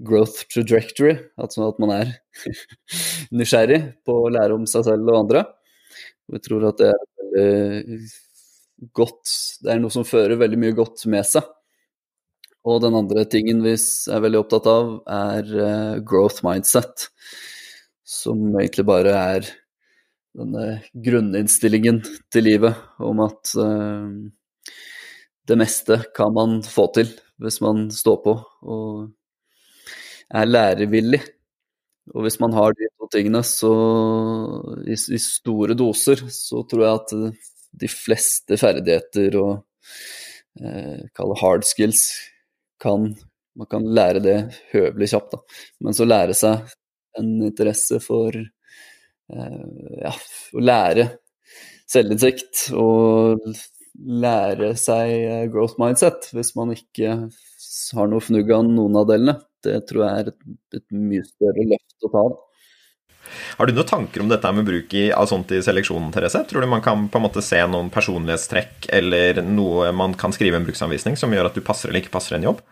[0.08, 2.14] growth trajectory, altså at man er
[3.38, 5.46] nysgjerrig på å lære om seg selv og andre.
[6.32, 8.12] Vi tror at det er veldig
[8.98, 11.46] godt Det er noe som fører veldig mye godt med seg.
[12.66, 17.08] Og den andre tingen vi er veldig opptatt av, er uh, growth mindset.
[18.06, 19.50] Som egentlig bare er
[20.38, 24.10] denne grunninnstillingen til livet om at uh,
[25.50, 27.10] det meste kan man få til
[27.42, 28.36] hvis man står på
[28.70, 29.10] og
[30.34, 31.22] er lærevillig.
[32.16, 33.72] Og hvis man har de to tingene så
[34.84, 37.42] i, i store doser, så tror jeg at
[37.82, 39.52] de fleste ferdigheter og
[40.60, 42.08] eh, kalle hard skills
[42.82, 43.14] kan
[43.60, 44.36] Man kan lære det
[44.72, 45.58] høvelig kjapt, da.
[45.84, 46.70] Men så lære seg
[47.20, 49.66] en interesse for eh,
[50.00, 50.14] ja,
[50.56, 51.10] å lære
[51.92, 53.44] selvinnsikt og
[54.24, 57.18] lære seg eh, growth mindset hvis man ikke
[57.98, 59.36] har noe fnugg av noen av delene.
[59.68, 60.40] Det tror jeg er et,
[60.80, 62.24] et mye større løft å ta.
[62.32, 62.40] Da.
[63.58, 66.44] Har du noen tanker om dette med bruk av sånt i seleksjonen, Therese?
[66.50, 70.60] Tror du man kan på en måte se noen personlighetstrekk eller noe man kan skrive
[70.60, 72.64] en bruksanvisning som gjør at du passer eller ikke passer en jobb?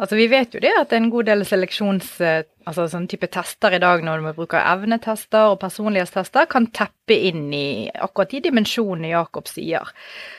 [0.00, 2.16] Altså, Vi vet jo det at en god del seleksjons...
[2.24, 7.16] Eh, altså sånn type tester i dag når du bruker evnetester og personlighetstester, kan teppe
[7.16, 9.88] inn i akkurat de dimensjonene Jakob sier.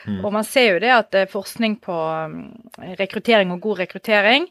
[0.06, 0.20] Mm.
[0.22, 1.96] Og man ser jo det at eh, forskning på
[2.32, 2.46] mm,
[3.02, 4.48] rekruttering og god rekruttering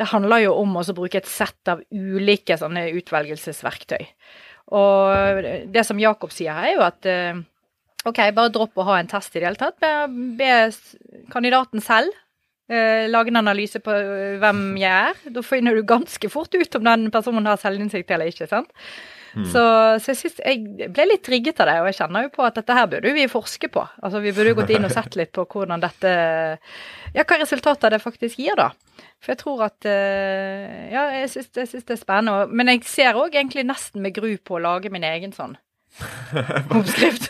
[0.00, 4.02] det handler jo om å bruke et sett av ulike sånne utvelgelsesverktøy.
[4.74, 7.40] Og det som Jakob sier her, er jo at eh,
[8.08, 9.78] OK, bare dropp å ha en test i det hele tatt.
[9.80, 9.92] Be,
[10.38, 10.52] be
[11.32, 12.12] kandidaten selv
[12.68, 15.20] eh, lage en analyse på eh, hvem jeg er.
[15.34, 18.48] Da finner du ganske fort ut om den personen har selvinnsikt eller ikke.
[18.50, 18.72] sant?
[19.34, 19.46] Mm.
[19.50, 19.62] Så,
[19.98, 22.58] så, jeg, synes, jeg ble litt trigget av det, og jeg kjenner jo på at
[22.60, 23.82] dette her burde vi forske på.
[23.98, 26.14] Altså Vi burde jo gått inn og sett litt på hvordan dette
[27.14, 28.70] Ja, hva resultater det faktisk gir, da.
[29.22, 32.48] For jeg tror at eh, Ja, jeg syns, jeg syns det er spennende.
[32.54, 35.58] Men jeg ser òg egentlig nesten med gru på å lage min egen sånn
[36.74, 37.28] oppskrift.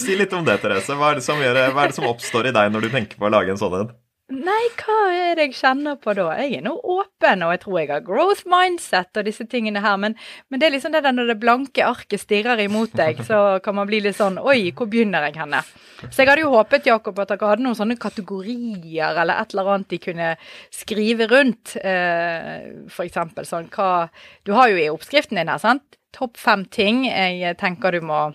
[0.00, 0.96] si litt om det, Therese.
[0.96, 3.28] Hva er det, gjør, hva er det som oppstår i deg når du tenker på
[3.28, 3.92] å lage en sånn en?
[4.32, 6.30] Nei, hva er det jeg kjenner på da?
[6.40, 9.98] Jeg er nå åpen, og jeg tror jeg har growth mindset og disse tingene her,
[10.00, 10.14] men,
[10.48, 13.76] men det er liksom det der når det blanke arket stirrer imot deg, så kan
[13.76, 15.60] man bli litt sånn Oi, hvor begynner jeg henne?
[16.06, 19.72] Så jeg hadde jo håpet, Jakob, at dere hadde noen sånne kategorier eller et eller
[19.74, 20.30] annet de kunne
[20.72, 21.74] skrive rundt.
[21.84, 24.08] Eh, for eksempel sånn hva
[24.48, 26.00] Du har jo i oppskriften din her, sant?
[26.16, 28.30] Topp fem ting jeg tenker du må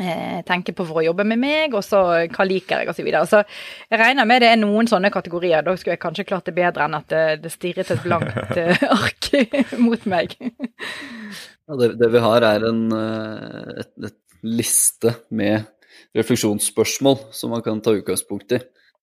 [0.00, 3.00] eh, tenker på for å jobbe med meg, og så hva liker jeg, osv.
[3.00, 3.26] Så, videre.
[3.30, 3.42] så
[3.90, 5.64] jeg regner med det er noen sånne kategorier.
[5.66, 8.86] Da skulle jeg kanskje klart det bedre enn at det, det stirret et blankt eh,
[8.90, 9.30] ark
[9.86, 10.36] mot meg.
[10.40, 15.70] ja, det, det, vi har, er en eh, et, et liste med
[16.14, 18.60] refleksjonsspørsmål som man kan ta utgangspunkt i.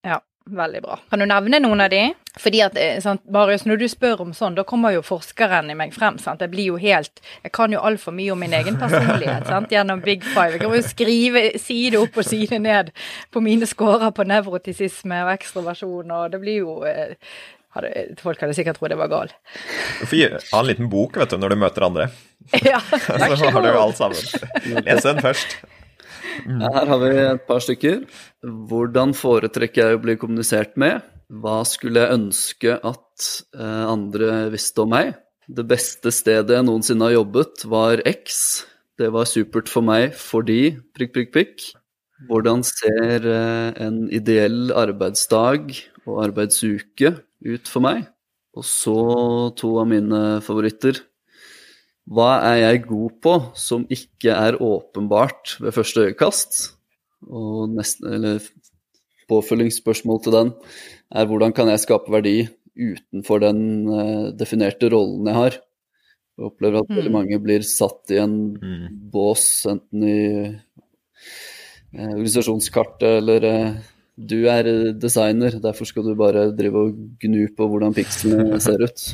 [0.08, 0.21] Ja.
[0.49, 0.95] Veldig bra.
[1.10, 1.99] Kan du nevne noen av de?
[2.41, 5.75] Fordi at, eh, sant, Marius, når du spør om sånn, da kommer jo forskeren i
[5.77, 6.17] meg frem.
[6.17, 6.41] sant?
[6.41, 9.69] Jeg blir jo helt Jeg kan jo altfor mye om min egen personlighet sant?
[9.69, 10.54] gjennom Big Five.
[10.54, 12.91] Jeg kan jo skrive side opp og side ned
[13.32, 17.13] på mine scorer på nevrotisisme og ekstroversjon, og det blir jo eh,
[17.75, 19.30] hadde, Folk hadde sikkert trodd jeg var gal.
[19.99, 22.10] Du får ha en liten bok vet du, når du møter andre.
[22.65, 22.80] Ja,
[23.38, 24.17] så har du jo alt sammen.
[24.86, 25.60] Les den først.
[26.45, 26.61] Mm.
[26.63, 28.05] Her har vi et par stykker.
[28.41, 31.03] Hvordan foretrekker jeg å bli kommunisert med?
[31.31, 35.13] Hva skulle jeg ønske at eh, andre visste om meg?
[35.51, 38.63] Det beste stedet jeg noensinne har jobbet, var X.
[38.99, 41.69] Det var supert for meg fordi prikk, prikk, prikk.
[42.29, 45.71] Hvordan ser eh, en ideell arbeidsdag
[46.05, 47.15] og arbeidsuke
[47.47, 48.05] ut for meg?
[48.57, 48.99] Og så
[49.57, 50.99] to av mine favoritter.
[52.09, 56.61] Hva er jeg god på som ikke er åpenbart ved første øyekast?
[57.29, 58.41] Og nesten, eller
[59.29, 60.49] påfølgingsspørsmål til den
[61.13, 62.37] er hvordan kan jeg skape verdi
[62.71, 63.61] utenfor den
[63.91, 65.59] uh, definerte rollen jeg har?
[66.39, 66.97] Jeg opplever at mm.
[66.97, 68.85] veldig mange blir satt i en mm.
[69.13, 73.81] bås, enten i uh, organisasjonskartet eller uh,
[74.29, 74.67] du er
[74.99, 79.07] designer, derfor skal du bare drive og gnu på hvordan pikslene ser ut.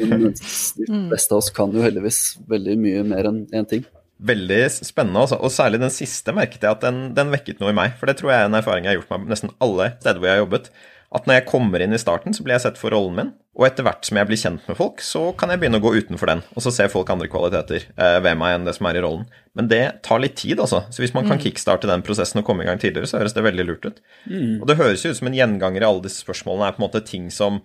[0.00, 1.10] Men de mm.
[1.12, 3.84] fleste av oss kan jo heldigvis veldig mye mer enn én ting.
[4.24, 5.36] Veldig spennende, også.
[5.42, 7.96] og særlig den siste merket jeg at den, den, vekket noe i meg.
[7.98, 10.30] For det tror jeg er en erfaring jeg har gjort meg nesten alle steder hvor
[10.30, 10.70] jeg har jobbet
[11.14, 13.28] at når jeg kommer inn i starten, så blir jeg sett for rollen min.
[13.54, 15.92] Og etter hvert som jeg blir kjent med folk, så kan jeg begynne å gå
[15.94, 16.40] utenfor den.
[16.58, 19.28] Og så ser folk andre kvaliteter eh, ved meg enn det som er i rollen.
[19.54, 20.82] Men det tar litt tid, altså.
[20.90, 21.44] Så hvis man kan mm.
[21.46, 24.02] kickstarte den prosessen og komme i gang tidligere, så høres det veldig lurt ut.
[24.26, 24.58] Mm.
[24.58, 26.86] Og det høres jo ut som en gjenganger i alle disse spørsmålene er på en
[26.88, 27.62] måte ting som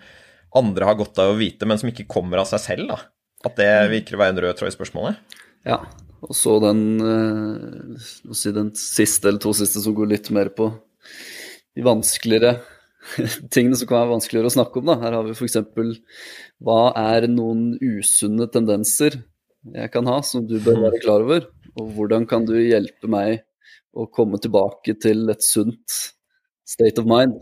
[0.60, 3.02] andre har godt av å vite, men som ikke kommer av seg selv, da.
[3.50, 3.92] At det mm.
[3.98, 5.38] virker å være en rød tråd i spørsmålet.
[5.66, 5.82] Ja.
[6.22, 10.70] Og så den, eh, si den siste eller to siste som går litt mer på
[11.74, 12.60] de vanskeligere
[13.54, 14.90] tingene som kan være vanskeligere å snakke om.
[14.92, 14.98] Da.
[15.04, 15.60] Her har vi f.eks.
[16.66, 19.22] hva er noen usunne tendenser
[19.76, 21.50] jeg kan ha, som du bør være klar over?
[21.80, 23.44] Og hvordan kan du hjelpe meg
[23.96, 26.00] å komme tilbake til et sunt
[26.68, 27.40] state of mind?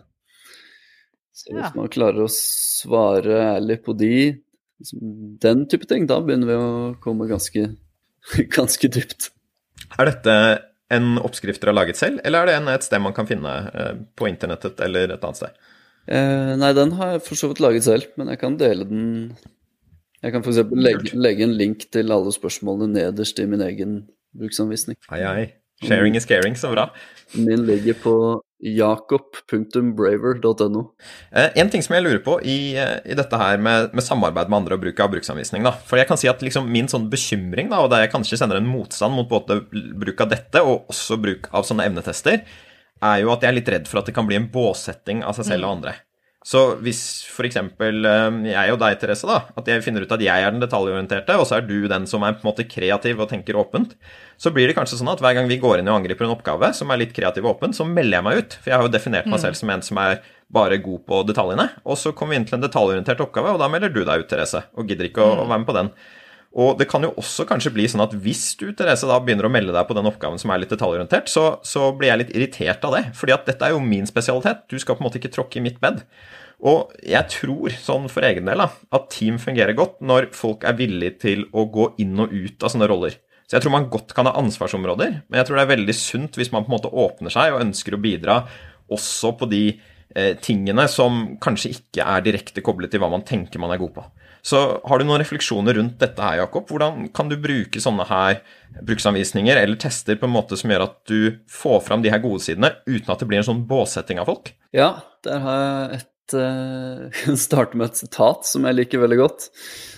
[1.37, 4.13] Så hvis man klarer å svare ærlig på de,
[5.43, 6.71] den type ting, da begynner vi å
[7.03, 7.67] komme ganske,
[8.57, 9.29] ganske dypt.
[9.97, 10.33] Er dette
[10.93, 13.53] en oppskrift dere har laget selv, eller er det en, et sted man kan finne
[13.73, 15.61] eh, på internettet eller et annet sted?
[16.07, 19.07] Eh, nei, den har jeg for så vidt laget selv, men jeg kan dele den
[20.23, 20.63] Jeg kan f.eks.
[20.73, 23.99] Legge, legge en link til alle spørsmålene nederst i min egen
[24.37, 24.97] bruksanvisning.
[25.13, 25.43] Ai, ai.
[25.85, 26.87] Sharing is caring, så bra.
[27.35, 28.13] Min ligger på
[28.59, 30.91] jakob.braver.no.
[31.31, 34.49] Eh, en ting som jeg lurer på i, eh, i dette her med, med, samarbeid
[34.49, 35.63] med andre og bruk av bruksanvisning.
[35.67, 38.37] da, For jeg kan si at liksom min sånn bekymring, da, og der jeg kanskje
[38.41, 42.37] sender en motstand mot både bruk av dette og også bruk av sånne evnetester,
[42.97, 45.37] er jo at jeg er litt redd for at det kan bli en båssetting av
[45.37, 45.75] seg selv og mm.
[45.77, 45.93] andre.
[46.47, 47.57] Så hvis f.eks.
[47.59, 51.35] Eh, jeg og deg, Therese, da, at jeg finner ut at jeg er den detaljorienterte,
[51.35, 53.97] og så er du den som er på en måte kreativ og tenker åpent,
[54.39, 56.69] så blir det kanskje sånn at hver gang vi går inn og angriper en oppgave
[56.77, 58.57] som er litt kreativ og åpen, så melder jeg meg ut.
[58.61, 59.43] For jeg har jo definert meg mm.
[59.43, 60.21] selv som en som er
[60.53, 61.67] bare god på detaljene.
[61.83, 64.29] Og så kommer vi inn til en detaljorientert oppgave, og da melder du deg ut,
[64.31, 65.91] Therese, og gidder ikke å, å være med på den.
[66.57, 69.51] Og det kan jo også kanskje bli sånn at hvis du Therese, da begynner å
[69.53, 72.87] melde deg på den oppgaven som er litt detaljorientert, så, så blir jeg litt irritert
[72.87, 73.03] av det.
[73.19, 74.65] Fordi at dette er jo min spesialitet.
[74.71, 76.01] Du skal på en måte ikke tråkke i mitt bed.
[76.65, 80.79] Og jeg tror, sånn for egen del, da, at team fungerer godt når folk er
[80.79, 83.19] villige til å gå inn og ut av sånne roller.
[83.47, 86.39] Så jeg tror man godt kan ha ansvarsområder, men jeg tror det er veldig sunt
[86.39, 88.41] hvis man på en måte åpner seg og ønsker å bidra
[88.91, 93.61] også på de eh, tingene som kanskje ikke er direkte koblet til hva man tenker
[93.63, 94.03] man er god på.
[94.47, 96.69] Så har du noen refleksjoner rundt dette her, Jakob?
[96.71, 98.39] Hvordan kan du bruke sånne her
[98.87, 102.39] bruksanvisninger eller tester på en måte som gjør at du får fram de her gode
[102.45, 104.53] sidene uten at det blir en sånn båssetting av folk?
[104.75, 104.93] Ja,
[105.27, 109.47] der har jeg et uh, starte med et sitat som jeg liker veldig godt.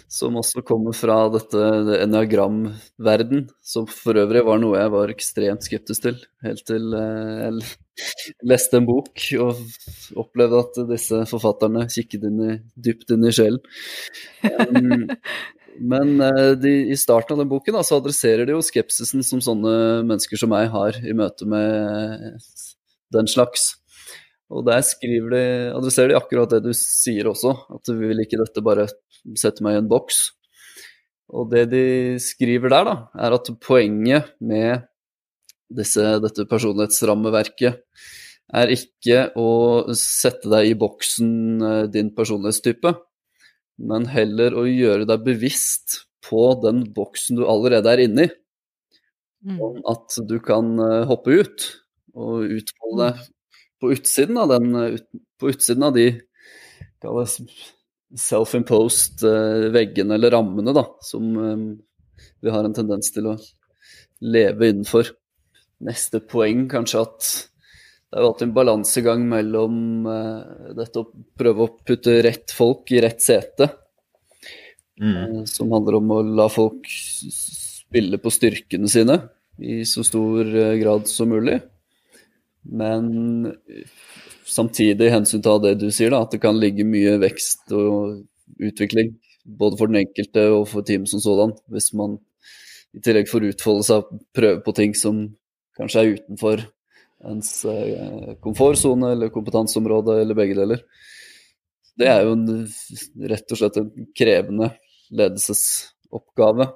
[0.09, 5.67] Som også kommer fra dette det enneagramverden, som for øvrig var noe jeg var ekstremt
[5.67, 6.17] skeptisk til.
[6.45, 7.59] Helt til uh, jeg
[8.49, 9.59] leste en bok og
[10.23, 13.61] opplevde at disse forfatterne kikket inn i, dypt inn i sjelen.
[14.45, 15.09] Um,
[15.93, 19.43] men uh, de, i starten av den boken da, så adresserer de jo skepsisen som
[19.45, 19.75] sånne
[20.07, 22.39] mennesker som meg har i møte med
[23.13, 23.75] den slags.
[24.49, 25.43] Og der skriver de,
[25.77, 28.87] adresserer de akkurat det du sier også, at du vil ikke dette bare
[29.37, 30.23] sette meg i en boks.
[31.29, 31.83] Og det de
[32.23, 34.87] skriver der, da, er at poenget med
[35.69, 37.83] disse, dette personlighetsrammeverket
[38.57, 39.49] er ikke å
[39.97, 41.31] sette deg i boksen
[41.61, 42.95] eh, din personlighetstype,
[43.85, 48.25] men heller å gjøre deg bevisst på den boksen du allerede er inni.
[49.45, 49.59] Mm.
[49.61, 51.67] Om at du kan eh, hoppe ut
[52.17, 53.27] og utfolde deg
[53.79, 54.73] på utsiden av den
[55.39, 56.11] På utsiden av de
[58.19, 61.29] self-imposed eh, veggene eller rammene da, som
[62.41, 63.35] vi har en tendens til å
[64.19, 65.13] leve innenfor
[65.85, 67.29] neste poeng kanskje at
[68.09, 69.75] det er jo alltid en balansegang mellom
[70.75, 73.69] dette å prøve å putte rett folk i rett sete,
[74.99, 75.45] mm.
[75.47, 79.19] som handler om å la folk spille på styrkene sine
[79.61, 80.49] i så stor
[80.81, 81.59] grad som mulig.
[82.63, 83.53] Men
[84.47, 88.23] samtidig hensynta det du sier, da, at det kan ligge mye vekst og
[88.59, 89.15] utvikling
[89.49, 92.17] både for den enkelte og for team som sådan, hvis man
[92.97, 95.21] i tillegg får utfolde seg og prøve på ting som
[95.77, 96.65] kanskje er utenfor
[97.29, 100.83] ens eh, komfortsone eller kompetanseområde, eller begge deler.
[101.99, 102.45] Det er jo en,
[103.29, 104.71] rett og slett en krevende
[105.11, 106.69] ledelsesoppgave.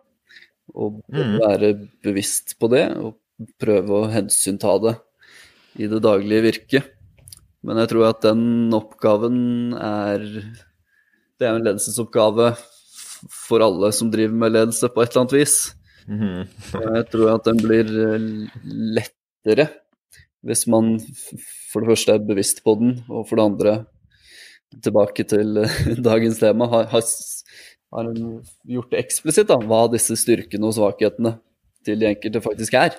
[0.73, 1.33] Å mm.
[1.41, 1.71] være
[2.03, 3.17] bevisst på det og
[3.59, 4.93] prøve å hensynta det
[5.79, 6.91] i det daglige virket.
[7.63, 10.23] Men jeg tror at den oppgaven er
[11.39, 12.51] Det er en ledelsesoppgave
[13.47, 15.55] for alle som driver med ledelse på et eller annet vis.
[16.07, 16.43] Mm.
[16.73, 18.27] Jeg tror at den blir eh,
[18.99, 19.69] lettere
[20.43, 20.97] hvis man
[21.71, 23.73] for det første er bevisst på den, og for det andre,
[24.83, 27.07] tilbake til eh, dagens tema, har, har,
[27.95, 28.11] har
[28.75, 31.37] gjort det eksplisitt da, hva disse styrkene og svakhetene
[31.87, 32.97] til de enkelte faktisk er.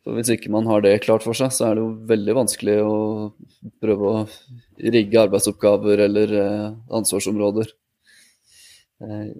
[0.00, 2.78] For Hvis ikke man har det klart for seg, så er det jo veldig vanskelig
[2.80, 2.94] å
[3.82, 4.22] prøve å
[4.80, 6.66] rigge arbeidsoppgaver eller eh,
[7.00, 7.68] ansvarsområder
[9.00, 9.32] Eh,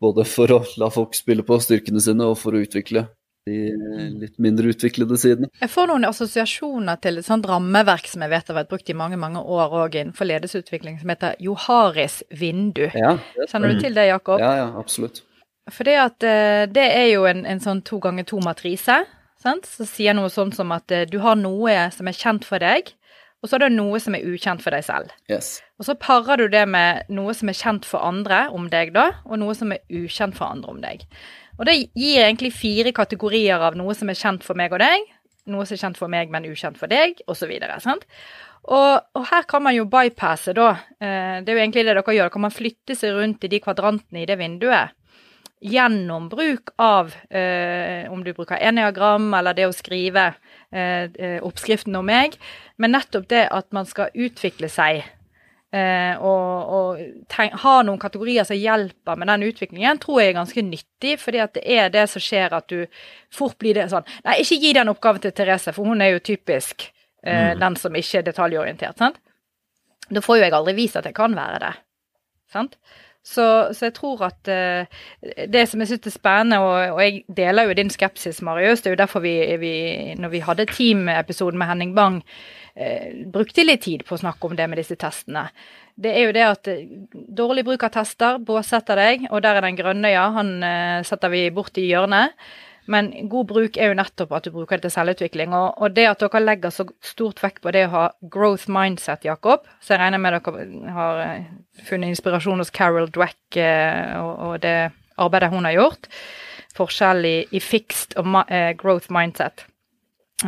[0.00, 3.08] både for å la folk spille på styrkene sine, og for å utvikle
[3.48, 3.56] de
[4.22, 5.48] litt mindre utviklede sidene.
[5.58, 8.94] Jeg får noen assosiasjoner til et sånt rammeverk som jeg vet har vært brukt i
[8.94, 12.84] mange mange år òg innenfor ledelsesutvikling, som heter Joharis vindu.
[12.94, 13.16] Ja,
[13.50, 14.38] Kjenner du til det, Jakob?
[14.42, 15.24] Ja, ja, absolutt.
[15.70, 19.00] For det, at, eh, det er jo en, en sånn to ganger to-matrise.
[19.42, 22.94] Som sier noe sånn som at eh, du har noe som er kjent for deg,
[23.42, 25.10] og så er det noe som er ukjent for deg selv.
[25.30, 25.56] Yes.
[25.82, 29.08] Og så parer du det med noe som er kjent for andre om deg, da,
[29.26, 31.02] og noe som er ukjent for andre om deg.
[31.58, 35.10] Og det gir egentlig fire kategorier av noe som er kjent for meg og deg,
[35.50, 37.50] noe som er kjent for meg, men ukjent for deg, osv.
[38.62, 40.70] Og, og her kan man jo bypasse, da.
[41.02, 42.30] Eh, det er jo egentlig det dere gjør.
[42.30, 44.94] Da kan man flytte seg rundt i de kvadrantene i det vinduet
[45.62, 50.32] gjennom bruk av eh, om du bruker eneagram eller det å skrive
[50.70, 52.36] eh, eh oppskriften om meg,
[52.76, 55.04] men nettopp det at man skal utvikle seg
[55.72, 60.64] eh, og, og ha noen kategorier som hjelper med den utviklingen, tror jeg er ganske
[60.66, 61.18] nyttig.
[61.20, 62.86] fordi at det er det som skjer at du
[63.32, 66.24] fort blir det sånn Nei, ikke gi den oppgaven til Therese, for hun er jo
[66.32, 66.88] typisk
[67.22, 67.62] eh, mm.
[67.62, 68.98] den som ikke er detaljorientert.
[68.98, 69.22] sant?
[70.10, 71.72] Da får jo jeg aldri vist at jeg kan være det.
[72.52, 72.76] sant?
[73.24, 75.02] Så, så, jeg tror at uh,
[75.46, 78.90] det som jeg syns er spennende, og, og, jeg deler jo din skepsis, Marius, det
[78.90, 79.74] er jo derfor vi, vi
[80.18, 82.18] når vi hadde teamepisoden med Henning Bang,
[82.74, 85.46] uh, brukte litt tid på å snakke om det med disse testene.
[85.94, 86.82] Det er jo det at uh,
[87.42, 90.52] dårlig bruk av tester båsetter deg, og der er den grønne, ja, han
[91.06, 92.34] setter vi bort i hjørnet.
[92.90, 95.54] Men god bruk er jo nettopp at du bruker det til selvutvikling.
[95.54, 99.26] Og, og, det at dere legger så stort vekt på det å ha growth mindset,
[99.28, 101.50] Jakob, så jeg regner med dere har eh,
[101.86, 104.76] funnet inspirasjon hos Carol Dweck eh, og, og, det
[105.22, 106.08] arbeidet hun har gjort.
[106.74, 109.66] Forskjell i, i fixed og uh, growth mindset.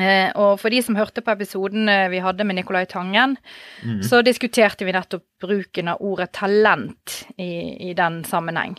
[0.01, 3.37] Eh, og for de som hørte på episoden vi hadde med Nicolai Tangen,
[3.85, 4.01] mm.
[4.03, 8.75] så diskuterte vi nettopp bruken av ordet talent i, i den sammenheng.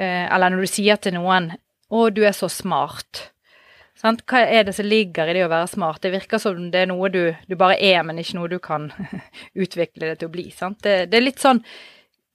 [0.00, 1.50] Eh, eller når du sier til noen
[1.90, 3.30] 'Å, du er så smart'.
[4.00, 4.22] Sant?
[4.24, 6.00] Hva er det som ligger i det å være smart?
[6.00, 8.88] Det virker som det er noe du, du bare er, men ikke noe du kan
[9.64, 10.46] utvikle det til å bli.
[10.56, 10.80] Sant?
[10.86, 11.60] Det, det er litt sånn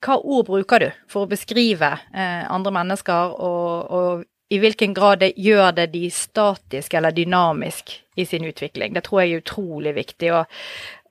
[0.06, 5.24] Hva ord bruker du for å beskrive eh, andre mennesker, og, og i hvilken grad
[5.24, 8.94] det gjør det de statisk eller dynamisk i sin utvikling.
[8.94, 10.30] Det tror jeg er utrolig viktig.
[10.38, 10.46] Og,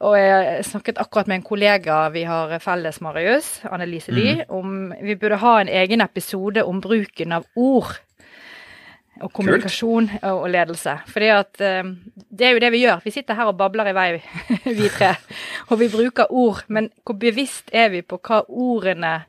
[0.07, 4.55] og jeg snakket akkurat med en kollega vi har felles, Marius, Annelise Lie, mm.
[4.55, 7.99] om vi burde ha en egen episode om bruken av ord.
[9.23, 10.97] Og kommunikasjon og, og ledelse.
[11.11, 11.93] For um,
[12.35, 13.05] det er jo det vi gjør.
[13.05, 14.09] Vi sitter her og babler i vei,
[14.81, 15.13] vi tre.
[15.71, 16.65] Og vi bruker ord.
[16.67, 19.21] Men hvor bevisst er vi på hva ordene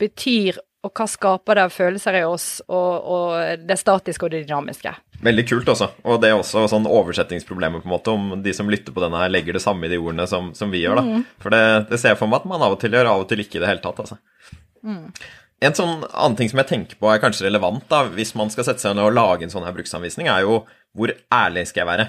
[0.00, 4.44] betyr og hva skaper det av følelser i oss, og, og, det statiske og det
[4.46, 4.92] dynamiske.
[5.26, 5.88] Veldig kult, også.
[6.06, 9.22] Og det er også sånn oversettingsproblemer, på en måte, om de som lytter på denne
[9.22, 11.06] her, legger det samme i de ordene som, som vi gjør, da.
[11.06, 11.24] Mm.
[11.42, 13.30] For det, det, ser jeg for meg at man av og til gjør, av og
[13.30, 14.20] til ikke i det hele tatt, altså.
[14.86, 15.08] Mm.
[15.64, 18.66] En sånn annen ting som jeg tenker på er kanskje relevant da, hvis man skal
[18.66, 20.60] sette seg ned og lage en sånn her bruksanvisning, er jo
[20.96, 22.06] hvor ærlig skal jeg være?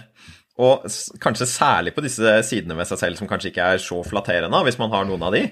[0.64, 0.88] Og
[1.24, 4.80] kanskje særlig på disse sidene ved seg selv som kanskje ikke er så flatterende, hvis
[4.82, 5.46] man har noen av de.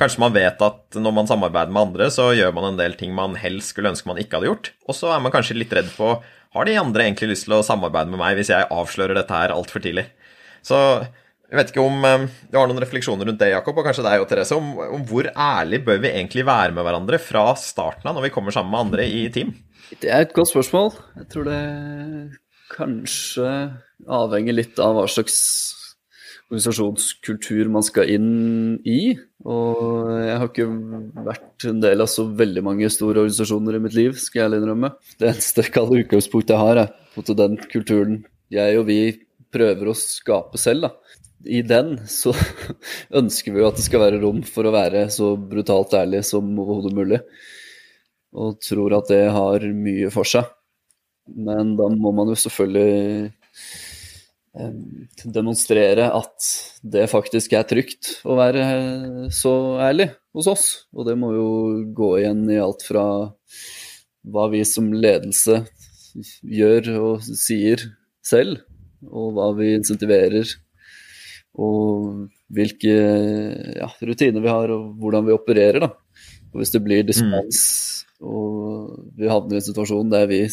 [0.00, 3.12] Kanskje man vet at når man samarbeider med andre, så gjør man en del ting
[3.16, 4.70] man helst skulle ønske man ikke hadde gjort.
[4.88, 6.14] Og så er man kanskje litt redd på
[6.52, 9.54] har de andre egentlig lyst til å samarbeide med meg hvis jeg avslører dette her
[9.54, 10.06] altfor tidlig.
[10.64, 10.78] Så
[11.52, 14.22] jeg vet ikke om um, du har noen refleksjoner rundt det, Jakob, og kanskje deg
[14.22, 18.16] og Therese, om, om, hvor ærlig bør vi egentlig være med hverandre fra starten av
[18.16, 19.50] når vi kommer sammen med andre i team?
[20.00, 20.94] Det er et godt spørsmål.
[21.20, 21.58] Jeg tror det
[22.72, 23.50] kanskje
[24.08, 25.42] avhenger litt av hva slags
[26.52, 28.32] organisasjonskultur man skal inn
[28.88, 29.12] i.
[29.44, 30.68] Og jeg har ikke
[31.28, 34.92] vært en del av så veldig mange store organisasjoner i mitt liv, skal jeg innrømme.
[35.20, 38.22] Det eneste kalde utgangspunktet jeg har, er den kulturen
[38.52, 39.00] jeg og vi
[39.52, 40.88] prøver å skape selv.
[40.88, 41.20] da.
[41.44, 42.34] I den så
[43.20, 46.50] ønsker vi jo at det skal være rom for å være så brutalt ærlig som
[46.54, 47.20] overhodet mulig.
[48.32, 50.46] Og tror at det har mye for seg.
[51.32, 53.42] Men da må man jo selvfølgelig
[55.32, 56.48] demonstrere at
[56.84, 58.64] det faktisk er trygt å være
[59.32, 60.66] så ærlig hos oss.
[60.92, 61.48] Og det må jo
[61.96, 63.04] gå igjen i alt fra
[64.22, 65.62] hva vi som ledelse
[66.44, 67.80] gjør og sier
[68.22, 68.60] selv,
[69.08, 70.46] og hva vi insentiverer,
[71.58, 72.94] og hvilke
[73.76, 75.84] ja, rutiner vi har, og hvordan vi opererer.
[75.84, 75.90] da.
[76.52, 77.60] Og hvis det blir dispens,
[78.20, 78.28] mm.
[78.28, 80.44] og vi havner i en situasjon der vi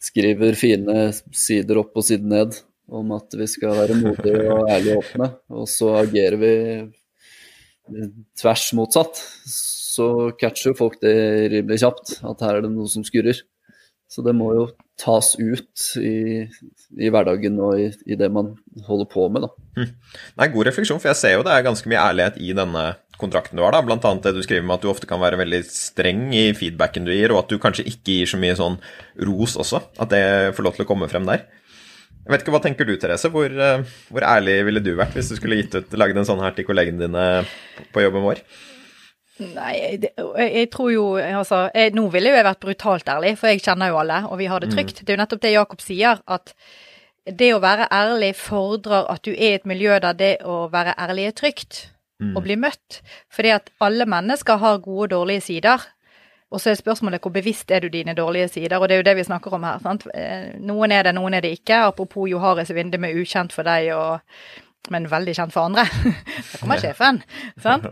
[0.00, 2.58] skriver fine sider opp og sider ned,
[2.90, 6.54] om at vi skal være modige og ærlige og åpne, og så agerer vi
[8.38, 9.18] tvers motsatt,
[9.50, 11.14] så catcher folk det
[11.52, 13.42] rimelig kjapt, at her er det noe som skurrer.
[14.10, 14.64] Så det må jo
[15.00, 16.42] tas ut i,
[16.98, 18.56] i hverdagen og i, i, det man
[18.88, 19.68] holder på med, da.
[19.78, 19.92] Hm.
[20.34, 22.82] Det er god refleksjon, for jeg ser jo det er ganske mye ærlighet i denne
[23.20, 23.84] kontrakten du har, da.
[23.86, 27.06] Blant annet det du skriver med at du ofte kan være veldig streng i feedbacken
[27.06, 28.80] du gir, og at du kanskje ikke gir så mye sånn
[29.28, 29.82] ros også.
[30.02, 30.24] At det
[30.58, 31.46] får lov til å komme frem der.
[32.20, 33.30] Jeg vet ikke, Hva tenker du, Therese?
[33.32, 36.42] Hvor, eh, hvor, ærlig ville du vært hvis du skulle gitt ut, laget en sånn
[36.42, 37.24] her til kollegene dine
[37.94, 38.42] på jobben vår?
[39.40, 43.52] Nei, det, jeg tror jo altså, jeg, Nå ville jo jeg vært brutalt ærlig, for
[43.52, 45.00] jeg kjenner jo alle, og vi har det trygt.
[45.00, 45.04] Mm.
[45.04, 46.54] Det er jo nettopp det Jakob sier, at
[47.40, 50.96] det å være ærlig fordrer at du er i et miljø der det å være
[50.98, 51.86] ærlig er trygt.
[52.20, 52.34] Mm.
[52.36, 53.00] Og bli møtt.
[53.32, 55.86] Fordi at alle mennesker har gode og dårlige sider.
[56.50, 59.06] Og så er spørsmålet hvor bevisst er du dine dårlige sider, og det er jo
[59.06, 59.78] det vi snakker om her.
[59.82, 60.06] sant?
[60.14, 61.84] Eh, noen er det, noen er det ikke.
[61.92, 64.18] Apropos Joharis Vinde med ukjent for deg, og,
[64.90, 65.86] men veldig kjent for andre.
[66.50, 67.22] Der kommer sjefen,
[67.62, 67.86] sant?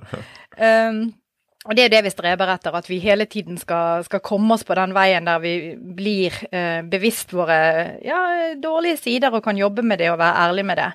[0.59, 1.14] Um,
[1.67, 4.63] og det er det vi streber etter, at vi hele tiden skal, skal komme oss
[4.67, 7.59] på den veien der vi blir eh, bevisst våre
[8.07, 8.21] ja,
[8.63, 10.93] dårlige sider og kan jobbe med det og være ærlig med det.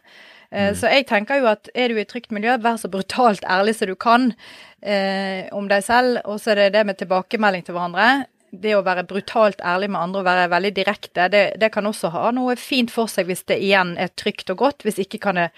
[0.54, 0.78] Eh, mm.
[0.80, 3.76] Så jeg tenker jo at er du i et trygt miljø, vær så brutalt ærlig
[3.76, 4.32] som du kan
[4.80, 8.08] eh, om deg selv, og så er det det med tilbakemelding til hverandre.
[8.54, 12.14] Det å være brutalt ærlig med andre og være veldig direkte, det, det kan også
[12.14, 14.88] ha noe fint for seg hvis det igjen er trygt og godt.
[14.88, 15.50] Hvis ikke kan det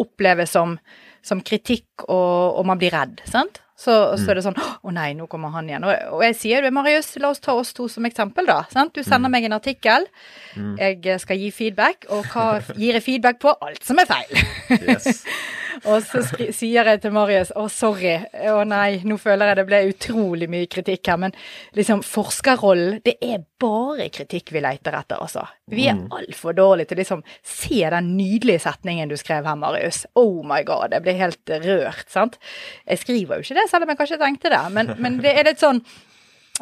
[0.00, 0.76] oppleves som,
[1.22, 3.22] som kritikk, og, og, man blir redd.
[3.28, 3.62] sant?
[3.80, 5.86] Så, så, er det sånn Å nei, nå kommer han igjen.
[5.88, 8.58] Og, og jeg sier Marius, la oss ta oss to som eksempel, da.
[8.72, 8.92] Sant?
[8.92, 9.36] Du sender mm.
[9.36, 10.04] meg en artikkel.
[10.52, 10.74] Mm.
[10.82, 13.54] Jeg skal gi feedback, og hva gir jeg feedback på?
[13.64, 14.44] Alt som er feil.
[14.84, 15.24] Yes.
[15.84, 16.22] Og så
[16.54, 18.16] sier jeg til Marius å, sorry,
[18.50, 21.20] å nei, nå føler jeg det ble utrolig mye kritikk her.
[21.26, 21.36] Men
[21.78, 25.46] liksom, forskerrollen, det er bare kritikk vi leter etter, altså.
[25.70, 26.06] Vi er mm.
[26.16, 30.04] altfor dårlige til liksom se den nydelige setningen du skrev her, Marius.
[30.18, 32.38] Oh my god, jeg ble helt rørt, sant.
[32.86, 34.62] Jeg skriver jo ikke det, selv om jeg kanskje tenkte det.
[34.76, 35.84] Men, men det er litt sånn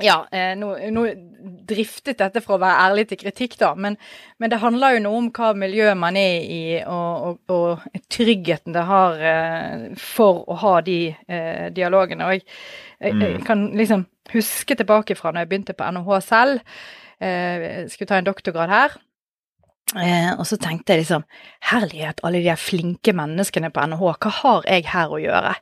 [0.02, 1.04] ja, eh, nå, nå,
[1.68, 3.96] driftet dette for å være ærlig til kritikk, da, men,
[4.38, 8.76] men, det handler jo noe om hva miljø man er i, og, og, og tryggheten
[8.76, 12.28] det har eh, for å ha de eh, dialogene.
[12.28, 12.46] Og jeg,
[13.00, 13.44] jeg, jeg, mm.
[13.48, 16.80] kan liksom huske tilbake fra når jeg begynte på NHH selv,
[17.20, 18.98] eh, skulle ta en doktorgrad her.
[19.96, 21.22] Eh, og så tenkte jeg liksom
[21.70, 25.54] Herlighet, alle de flinke menneskene på NHH, hva har jeg her å gjøre?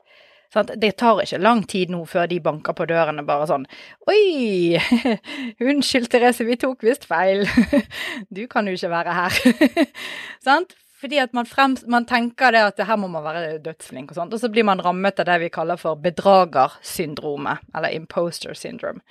[0.55, 3.67] Det tar ikke lang tid nå før de banker på dørene bare sånn
[4.09, 4.79] Oi,
[5.69, 7.47] unnskyld Therese, vi tok visst feil.
[8.37, 9.87] Du kan jo ikke være her.
[10.47, 10.77] sant?
[10.97, 14.33] Fordi at man, frem, man, tenker det at her må man være dødsflink og sånt,
[14.33, 19.05] og så blir man rammet av det vi kaller for bedragersyndromet, eller imposter syndrome.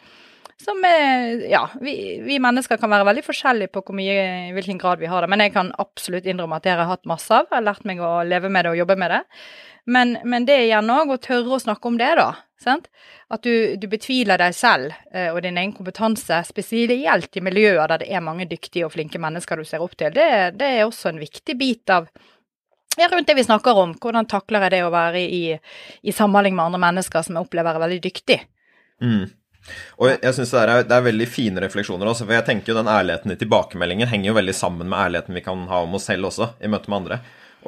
[0.64, 4.16] Som er Ja, vi, vi, mennesker kan være veldig forskjellige på hvor mye,
[4.50, 7.10] i hvilken grad vi har det, men jeg kan absolutt innrømme at dere har hatt
[7.10, 7.50] masse av.
[7.50, 9.22] Jeg har lært meg å leve med det og jobbe med det.
[9.86, 12.32] Men, men det igjen òg, å tørre å snakke om det, da.
[12.62, 12.88] Sant?
[13.30, 18.02] At du, du betviler deg selv eh, og din egen kompetanse, spesielt i miljøer der
[18.02, 20.14] det er mange dyktige og flinke mennesker du ser opp til.
[20.16, 22.08] Det, det er også en viktig bit av
[22.96, 23.94] ja, rundt det vi snakker om.
[24.02, 25.44] Hvordan takler jeg det å være i,
[26.02, 28.40] i samhandling med andre mennesker som jeg opplever er veldig dyktig?
[29.04, 29.26] Mm.
[29.98, 32.78] Og jeg synes det er, det er, veldig fine refleksjoner også, for jeg tenker jo
[32.80, 36.08] den ærligheten i tilbakemeldingen henger jo veldig sammen med ærligheten vi kan ha om oss
[36.12, 37.20] selv også, i møte med andre.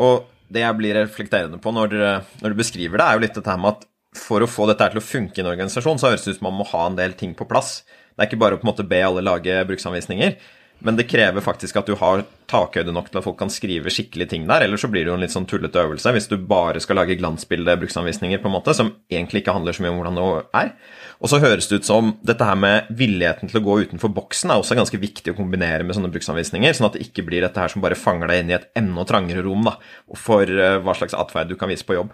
[0.03, 1.95] Og det jeg blir reflekterende på når,
[2.41, 3.87] når, du beskriver det, er jo litt dette med at
[4.17, 6.47] for å få dette til å funke i en organisasjon, så høres det ut som
[6.49, 7.81] man må ha en del ting på plass.
[8.13, 10.37] Det er ikke bare å på en måte be alle lage bruksanvisninger,
[10.86, 14.30] men det krever faktisk at du har takhøyde nok til at folk kan skrive skikkelige
[14.32, 16.80] ting der, ellers så blir det jo en litt sånn tullete øvelse hvis du bare
[16.84, 20.19] skal lage glansbilde bruksanvisninger, på en måte, som egentlig ikke handler så mye om hvordan
[20.19, 20.28] det
[20.61, 20.71] er.
[21.17, 24.53] Og så høres det ut som dette her med villigheten til å gå utenfor boksen
[24.53, 27.61] er også ganske viktig å kombinere med sånne bruksanvisninger, sånn at det ikke blir dette
[27.61, 29.80] her som bare fanger deg inn i et enda trangere rom da,
[30.15, 32.13] for uh, hva slags atferd du kan vise på jobb.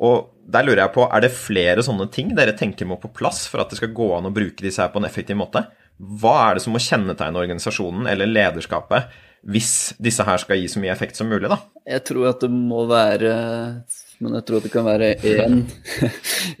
[0.00, 3.44] Og der lurer jeg på, er det flere sånne ting dere tenker må på plass
[3.50, 5.68] for at det skal gå an å bruke disse her på en effektiv måte?
[6.00, 9.10] Hva er det som må kjennetegne organisasjonen eller lederskapet
[9.50, 11.56] hvis disse her skal gi så mye effekt som mulig, da?
[11.88, 13.30] Jeg tror at det må være
[14.20, 15.14] Men jeg tror at det kan være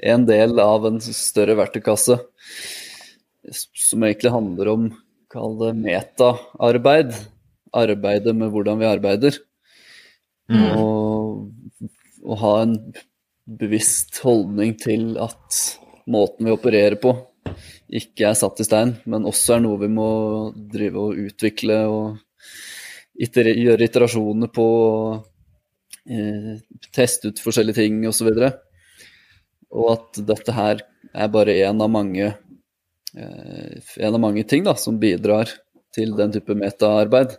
[0.00, 2.16] én del av en større verktøykasse
[3.50, 4.88] som egentlig handler om
[5.30, 7.12] Kall det metaarbeid.
[7.70, 9.36] Arbeidet med hvordan vi arbeider.
[10.50, 10.64] Mm.
[10.74, 11.84] Og,
[12.26, 12.74] og ha en
[13.60, 15.60] bevisst holdning til at
[16.10, 17.14] måten vi opererer på,
[17.90, 20.08] ikke er satt i stein, men også er noe vi må
[20.54, 22.20] drive og utvikle og
[23.20, 24.66] iter gjøre iterasjoner på,
[26.08, 26.52] eh,
[26.94, 28.30] teste ut forskjellige ting osv.
[28.30, 28.52] Og, så
[29.70, 30.84] og at dette her
[31.14, 35.50] er bare én av mange eh, en av mange ting da, som bidrar
[35.94, 37.36] til den type metaarbeid.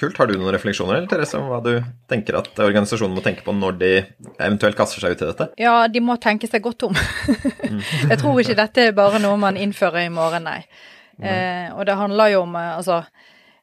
[0.00, 0.16] Kult.
[0.16, 1.74] Har du noen refleksjoner eller, Therese, om hva du
[2.10, 3.90] tenker at organisasjonen må tenke på når de
[4.38, 5.48] eventuelt kaster seg ut i dette?
[5.60, 6.96] Ja, de må tenke seg godt om.
[8.10, 10.62] jeg tror ikke dette er bare noe man innfører i morgen, nei.
[11.20, 13.02] Eh, og det handler jo om eh, altså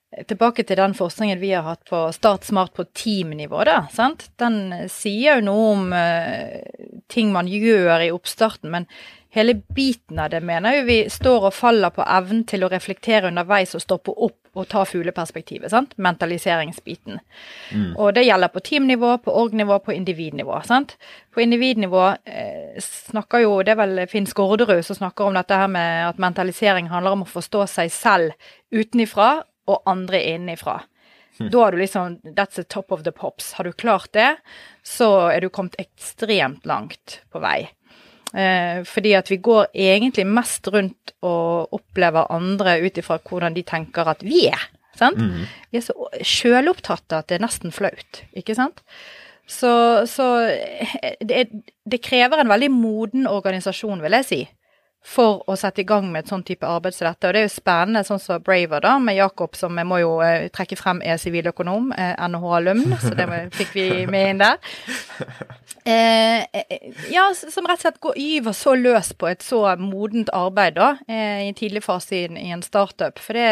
[0.10, 3.84] Tilbake til den forskningen vi har hatt på Start Smart på teamnivå, da.
[3.94, 4.32] Sant?
[4.42, 6.64] Den sier jo noe om eh,
[7.14, 8.88] ting man gjør i oppstarten, men
[9.30, 13.30] hele biten av det mener jo vi står og faller på evnen til å reflektere
[13.30, 15.70] underveis og stoppe opp og ta fugleperspektivet.
[15.72, 15.94] sant?
[15.98, 17.20] Mentaliseringsbiten.
[17.72, 17.92] Mm.
[17.96, 20.62] Og det gjelder på teamnivå, på org-nivå, på individnivå.
[20.66, 20.98] sant?
[21.34, 25.68] På individnivå eh, snakker jo Det er vel Finn Skårderud som snakker om dette her
[25.68, 30.82] med at mentalisering handler om å forstå seg selv utenifra og andre innenfra.
[31.40, 31.52] Mm.
[31.52, 33.54] Da har du liksom That's the top of the pops.
[33.54, 34.36] Har du klart det,
[34.84, 37.70] så er du kommet ekstremt langt på vei.
[38.34, 43.64] Eh, fordi at vi går egentlig mest rundt og opplever andre ut ifra hvordan de
[43.66, 44.68] tenker at vi er.
[45.00, 45.18] Sant?
[45.18, 45.48] Mm.
[45.72, 48.84] Vi er så sjølopptatte at det er nesten flaut, ikke sant.
[49.50, 49.72] Så,
[50.06, 51.48] så eh, det,
[51.90, 54.42] det, krever en veldig moden organisasjon, vil jeg si,
[55.02, 57.26] for å sette i gang med et sånn type arbeid som dette.
[57.26, 60.20] Og det er jo spennende, sånn som Braver, da, med Jakob, som jeg må jo
[60.26, 64.62] eh, trekke frem er siviløkonom, eh, NHH-alumn, så det fikk vi med inn der.
[65.86, 70.32] Eh, eh, ja, som rett og slett går, gyver så løs på et så modent
[70.36, 73.20] arbeid, da, eh, i en tidlig fase i, i en startup.
[73.22, 73.50] For det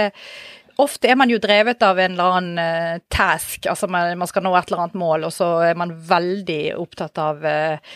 [0.78, 4.44] Ofte er man jo drevet av en eller annen uh, task, altså man, man, skal
[4.46, 7.42] nå et eller annet mål, og så er man veldig opptatt av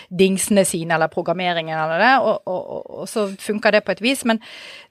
[0.09, 2.71] dingsene sine eller programmeringen eller det, og, og,
[3.03, 4.25] og, så funker det på et vis.
[4.25, 4.41] Men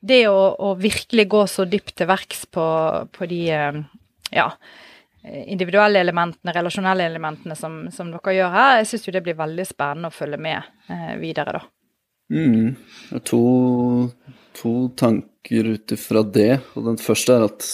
[0.06, 2.68] det å, å virkelig gå så dypt til verks på,
[3.10, 4.46] på de ja,
[5.22, 10.08] individuelle elementene, relasjonelle elementene som, som dere gjør her, jeg syns det blir veldig spennende
[10.08, 10.88] å følge med
[11.20, 11.66] videre, da.
[12.30, 12.76] Mm.
[13.26, 13.42] To,
[14.56, 16.60] to tanker ut ifra det.
[16.78, 17.70] Og den første er at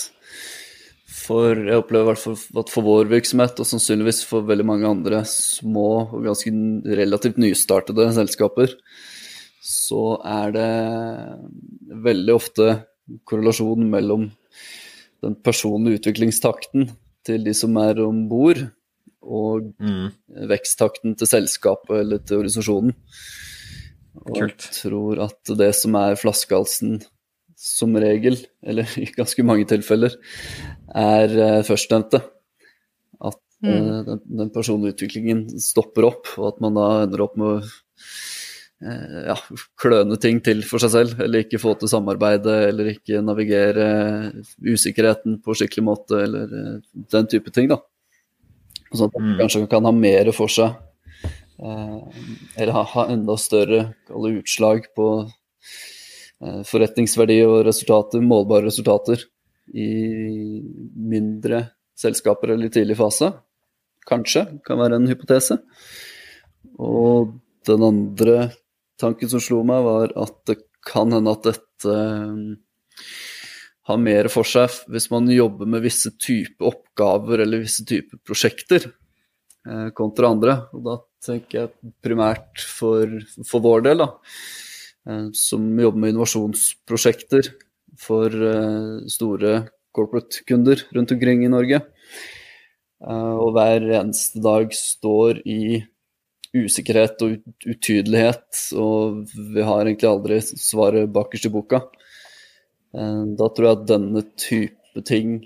[1.26, 4.86] for Jeg opplever i hvert fall at for vår virksomhet, og sannsynligvis for veldig mange
[4.86, 6.52] andre små og ganske
[6.86, 8.76] relativt nystartede selskaper,
[9.58, 10.68] så er det
[12.06, 12.68] veldig ofte
[13.26, 14.28] korrelasjon mellom
[15.24, 16.92] den personlige utviklingstakten
[17.26, 18.62] til de som er om bord,
[19.26, 20.12] og Mm.
[20.48, 22.94] veksttakten til selskapet eller til organisasjonen.
[24.26, 27.00] Og jeg tror at det som er flaskehalsen
[27.56, 30.14] som regel, eller i ganske mange tilfeller,
[30.94, 32.22] er eh, førstnevnte.
[33.24, 37.46] At eh, den, den personlige utviklingen stopper opp, og at man da ender opp med
[37.46, 37.62] å
[38.82, 39.36] ja,
[39.80, 43.86] kløne ting til for seg selv, eller ikke få til samarbeidet, eller ikke navigere
[44.60, 46.74] usikkerheten på skikkelig måte, eller eh,
[47.14, 47.80] den type ting, da.
[48.92, 49.38] Sånn at man Mm.
[49.40, 50.76] kanskje kan ha mer for seg,
[51.58, 52.00] eh,
[52.58, 55.08] eller ha, enda større utslag på
[56.42, 59.24] eh, forretningsverdi og resultater, målbare resultater,
[59.74, 60.62] i
[60.94, 63.32] mindre selskaper eller i tidlig fase.
[64.06, 65.58] Kanskje, kan være en hypotese.
[66.78, 67.32] Og
[67.66, 68.52] den andre
[69.00, 73.02] tanken som slo meg, var at det kan hende at dette eh,
[73.86, 78.88] har mer for seg hvis man jobber med visse typer oppgaver eller visse typer prosjekter
[78.88, 80.58] eh, kontra andre.
[80.76, 84.10] Og da tenker jeg primært for, for vår del, da,
[85.10, 87.52] eh, som jobber med innovasjonsprosjekter
[87.96, 88.28] for
[89.08, 89.52] store
[89.96, 91.78] corporate-kunder rundt omkring i Norge.
[93.00, 95.78] Og hver eneste dag står i
[96.64, 97.36] usikkerhet og
[97.68, 101.82] utydelighet, og vi har egentlig aldri svaret bakerst i boka.
[102.96, 105.38] Eh, Da tror jeg at denne type ting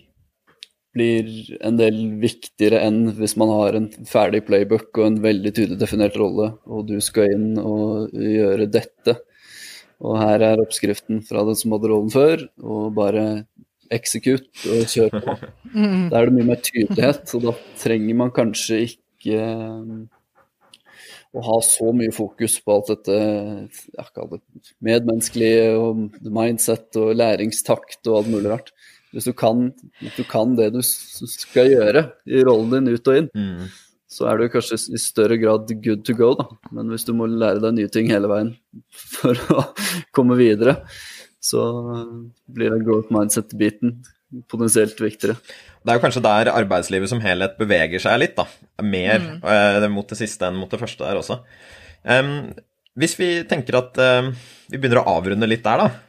[0.95, 1.29] blir
[1.63, 6.17] en del viktigere enn hvis man har en ferdig playbook og en veldig tydelig definert
[6.19, 9.17] rolle, og du skal inn og gjøre dette.
[10.01, 13.45] Og her er oppskriften fra den som hadde rollen før, og bare
[13.93, 15.37] execute og kjør på.
[16.11, 19.45] Da er det mye mer tydelighet, og da trenger man kanskje ikke
[21.37, 23.19] å ha så mye fokus på alt dette
[24.31, 24.41] det
[24.83, 28.73] medmenneskelige og mindset og læringstakt og alt mulig rart.
[29.15, 29.69] Hvis du kan,
[30.01, 33.69] hvis du kan det du skal gjøre i rollen din ut og inn, Mm.
[34.11, 36.47] så er du kanskje i større grad good to go, da.
[36.73, 38.57] Men hvis du må lære deg nye ting hele veien
[38.91, 39.67] for å
[40.15, 40.81] komme videre,
[41.41, 41.63] så
[42.51, 44.03] blir det growth mindset-biten
[44.51, 45.39] potensielt viktigere.
[45.81, 48.47] Det er jo kanskje der arbeidslivet som helhet beveger seg litt, da.
[48.85, 51.41] Mer eh, mot det siste enn mot det første der også.
[52.05, 52.53] Um,
[53.01, 54.31] hvis vi tenker at em,
[54.71, 56.07] vi begynner å avrunde litt der, da.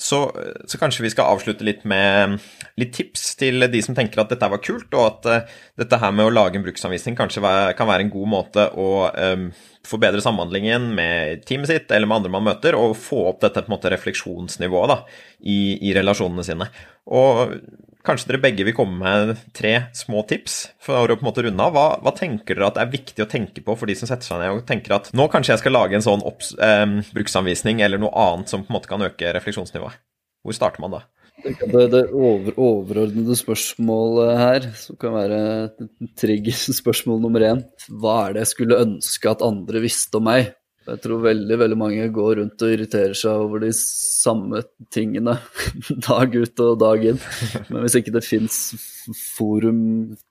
[0.00, 0.18] Så,
[0.64, 2.38] så kanskje vi skal avslutte litt med
[2.80, 6.14] litt tips til de som tenker at dette var kult, og at uh, dette her
[6.16, 9.50] med å lage en bruksanvisning kanskje være, kan være en god måte å um,
[9.84, 13.68] forbedre samhandlingen med teamet sitt eller med andre man møter, og få opp dette på
[13.68, 14.98] en måte refleksjonsnivået da,
[15.44, 15.60] i,
[15.90, 16.70] i relasjonene sine.
[17.10, 17.56] Og
[18.06, 21.66] kanskje dere begge vil komme med tre små tips for å på en måte runde
[21.66, 21.74] av.
[21.76, 24.42] Hva, hva tenker dere at er viktig å tenke på for de som setter seg
[24.42, 28.00] ned og tenker at nå kanskje jeg skal lage en sånn opps, eh, bruksanvisning eller
[28.00, 30.00] noe annet som på en måte kan øke refleksjonsnivået?
[30.46, 31.04] Hvor starter man da?
[31.40, 35.38] Det, det over, overordnede spørsmålet her, som kan være
[36.20, 40.50] trigger-spørsmål nummer én, hva er det jeg skulle ønske at andre visste om meg?
[40.90, 44.62] Jeg tror veldig veldig mange går rundt og irriterer seg over de samme
[44.92, 45.36] tingene
[46.08, 47.20] dag ut og dag inn.
[47.68, 48.56] Men hvis ikke det fins
[49.36, 49.82] forum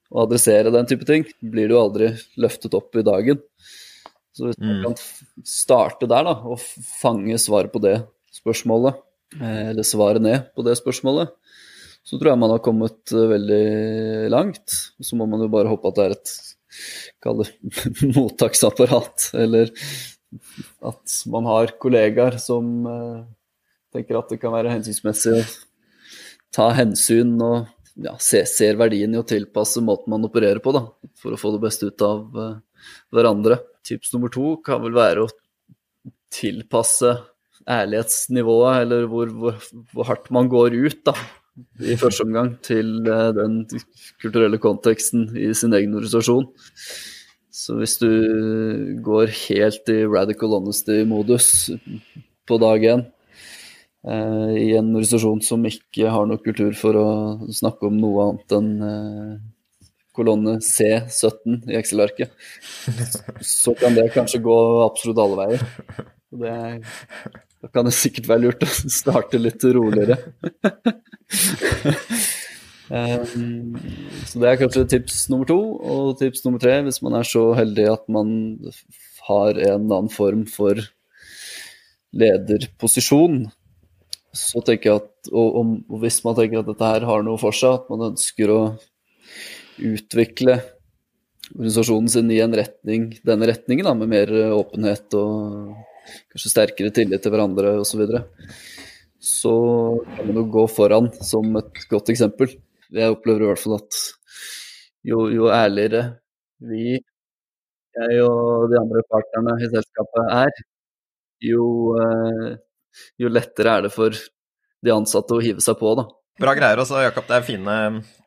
[0.09, 2.09] å adressere den type ting, blir det jo aldri
[2.41, 3.39] løftet opp i dagen.
[4.35, 4.83] Så hvis man Mm.
[4.85, 6.59] kan starte der, da, og
[7.01, 7.95] fange svaret på det
[8.35, 8.99] spørsmålet,
[9.39, 11.31] eh, eller svaret ned på det spørsmålet,
[12.07, 14.77] så tror jeg man har kommet eh, veldig langt.
[15.03, 16.31] Så må man jo bare håpe at det er et
[17.23, 17.49] kall det
[18.15, 19.71] mottaksapparat, eller
[20.85, 23.25] at man har kollegaer som uh,
[23.93, 25.43] tenker at det kan være hensiktsmessig å
[26.53, 27.67] ta hensyn og
[27.99, 30.85] ja, se, ser verdien i å tilpasse måten man opererer på, da,
[31.19, 32.55] for å få det beste ut av uh,
[33.13, 33.59] hverandre.
[33.85, 35.33] Tips nummer to kan vel være å
[36.33, 37.17] tilpasse
[37.69, 39.59] ærlighetsnivået, eller hvor, hvor,
[39.93, 41.15] hvor hardt man går ut da,
[41.83, 43.63] i første omgang, til uh, den
[44.21, 46.47] kulturelle konteksten i sin egen organisasjon.
[47.59, 48.07] Så hvis du
[49.03, 51.47] går helt i radical honesty-modus
[52.47, 53.01] på dag én,
[54.07, 57.09] eh, i en organisasjon som ikke har noe kultur for å
[57.51, 59.33] snakke om noe annet enn eh,
[60.15, 62.31] kolonne C17 i Excel-arket,
[63.43, 65.61] så kan det kanskje gå absolutt alle veier.
[66.39, 66.55] Det,
[67.59, 70.15] da kan det sikkert være lurt å starte litt roligere.
[72.89, 73.75] Um,
[74.25, 75.59] så det er kanskje tips nummer to.
[75.79, 78.31] Og tips nummer tre, hvis man er så heldig at man
[79.29, 80.81] har en annen form for
[82.17, 83.43] lederposisjon,
[84.33, 85.59] så tenker jeg at og,
[85.89, 88.61] og hvis man tenker at dette her har noe for seg, at man ønsker å
[89.89, 90.57] utvikle
[91.55, 95.73] organisasjonen sin i en retning, denne retningen, da, med mer åpenhet og
[96.31, 97.89] kanskje sterkere tillit til hverandre osv.
[97.89, 98.23] Så, videre.
[99.19, 99.55] så
[100.15, 102.53] kan man jo gå foran som et godt eksempel.
[102.95, 103.99] Jeg opplever i hvert fall at
[105.05, 106.03] jo, jo ærligere
[106.69, 106.97] vi,
[107.95, 110.63] jeg og de andre partnerne i selskapet er,
[111.43, 111.65] jo,
[112.01, 112.55] eh,
[113.21, 116.07] jo lettere er det for de ansatte å hive seg på, da.
[116.39, 117.27] Bra greier også, Jakob.
[117.27, 117.75] Det er fine,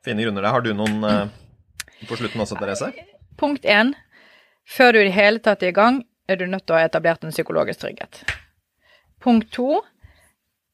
[0.04, 0.52] fine grunner der.
[0.52, 1.28] Har du noen uh,
[2.08, 2.90] på slutten også, Therese?
[3.40, 3.94] Punkt én.
[4.68, 6.88] Før du i det hele tatt er i gang, er du nødt til å ha
[6.88, 8.20] etablert en psykologisk trygghet.
[9.24, 9.80] Punkt to.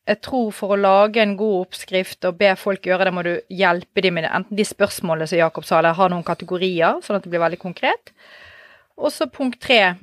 [0.09, 3.35] Jeg tror for å lage en god oppskrift og be folk gjøre det, må du
[3.53, 4.31] hjelpe dem med det.
[4.39, 7.61] enten de spørsmålene som Jakob sa, eller ha noen kategorier, sånn at det blir veldig
[7.61, 8.15] konkret.
[8.97, 9.99] Og så punkt tre.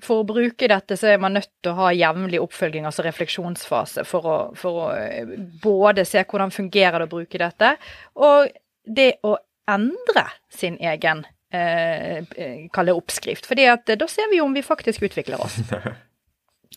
[0.00, 4.06] For å bruke dette så er man nødt til å ha jevnlig oppfølging, altså refleksjonsfase,
[4.08, 7.74] for å, for å eh, både se hvordan fungerer det å bruke dette,
[8.16, 8.48] og
[8.88, 9.36] det å
[9.70, 12.24] endre sin egen eh,
[12.72, 13.46] kalle oppskrift.
[13.46, 15.60] fordi at da ser vi jo om vi faktisk utvikler oss.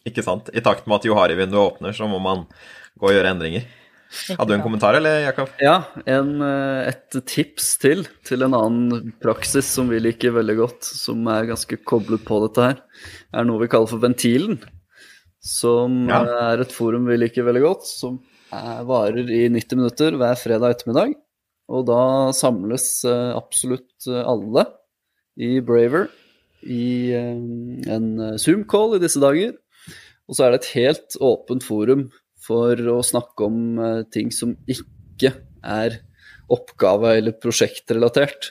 [0.07, 0.49] Ikke sant.
[0.51, 2.43] I takt med at Johari-vinduet åpner, så må man
[2.99, 3.67] gå og gjøre endringer.
[4.13, 5.49] Hadde du en kommentar, eller, Jakob?
[5.63, 10.85] Ja, en, eh, et tips til til en annen praksis som vi liker veldig godt,
[10.85, 12.83] som er ganske koblet på dette her,
[13.33, 14.59] er noe vi kaller for Ventilen.
[15.43, 16.21] Som ja.
[16.51, 18.21] er et forum vi liker veldig godt, som
[18.53, 21.17] er, varer i 90 minutter hver fredag ettermiddag.
[21.73, 22.03] Og da
[22.35, 24.67] samles eh, absolutt alle
[25.41, 26.11] i Braver
[26.63, 27.43] i eh,
[27.97, 29.57] en Zoom-call i disse dager.
[30.33, 32.07] Og så er det et helt åpent forum
[32.41, 35.29] for å snakke om eh, ting som ikke
[35.61, 35.99] er
[36.49, 38.49] oppgave- eller prosjektrelatert.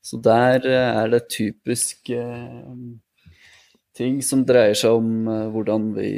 [0.00, 2.72] Så der eh, er det typisk eh,
[4.00, 6.08] ting som dreier seg om hvordan vi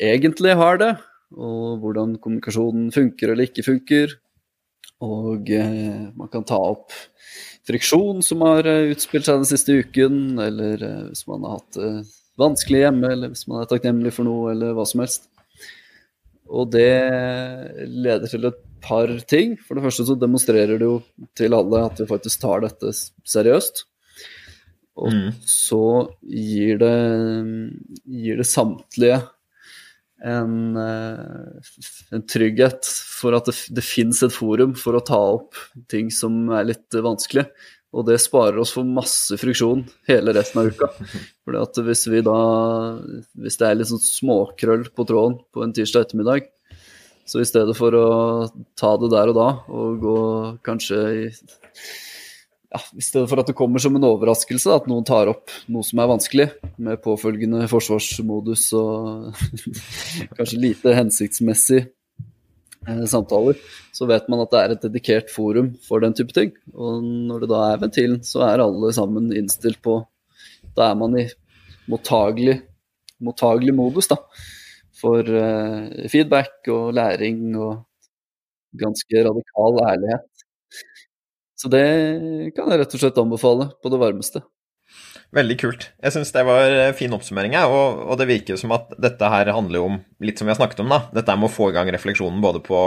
[0.00, 0.94] egentlig har det,
[1.36, 4.16] og hvordan kommunikasjonen funker eller ikke funker.
[5.04, 5.50] Og
[6.16, 6.94] man kan ta opp
[7.68, 8.64] friksjon som har
[8.94, 13.62] utspilt seg den siste uken, eller hvis man har hatt vanskelig hjemme, eller hvis man
[13.62, 15.28] er takknemlig for noe, eller hva som helst.
[16.50, 16.90] Og det
[17.88, 19.56] leder til et par ting.
[19.60, 20.98] For det første så demonstrerer det jo
[21.36, 23.84] til alle at vi faktisk tar dette seriøst.
[25.02, 25.30] Og mm.
[25.48, 25.84] så
[26.22, 26.96] gir det,
[28.06, 29.22] gir det samtlige
[30.24, 31.72] en, eh,
[32.14, 35.58] en, trygghet for at det, det fins et forum for å ta opp
[35.90, 37.48] ting som er litt vanskelig.
[37.94, 40.88] Og det sparer oss for masse friksjon hele resten av uka.
[41.46, 42.38] Fordi at hvis vi da
[43.38, 46.48] Hvis det er litt sånn småkrøll på tråden på en tirsdag ettermiddag,
[47.24, 48.08] så i stedet for å
[48.76, 50.18] ta det der og da og gå
[50.66, 51.22] kanskje i
[52.74, 55.86] ja, I stedet for at det kommer som en overraskelse at noen tar opp noe
[55.86, 56.46] som er vanskelig,
[56.82, 59.44] med påfølgende forsvarsmodus og
[60.36, 61.84] kanskje lite hensiktsmessig
[63.10, 63.58] samtaler,
[63.94, 66.52] så vet man at det er et dedikert forum for den type ting.
[66.74, 70.02] Og når det da er ventilen, så er alle sammen innstilt på
[70.74, 71.28] Da er man i
[71.86, 72.56] mottagelig,
[73.22, 74.16] mottagelig modus da,
[74.98, 77.84] for uh, feedback og læring og
[78.80, 80.26] ganske radikal ærlighet.
[81.54, 81.84] Så det
[82.56, 84.42] kan jeg rett og slett anbefale på det varmeste.
[85.34, 85.88] Veldig kult.
[85.98, 89.82] Jeg syns det var fin oppsummering, og, og det virker som at dette her handler
[89.82, 91.00] om litt som vi har snakket om, da.
[91.16, 92.86] Dette med å få i gang refleksjonen både på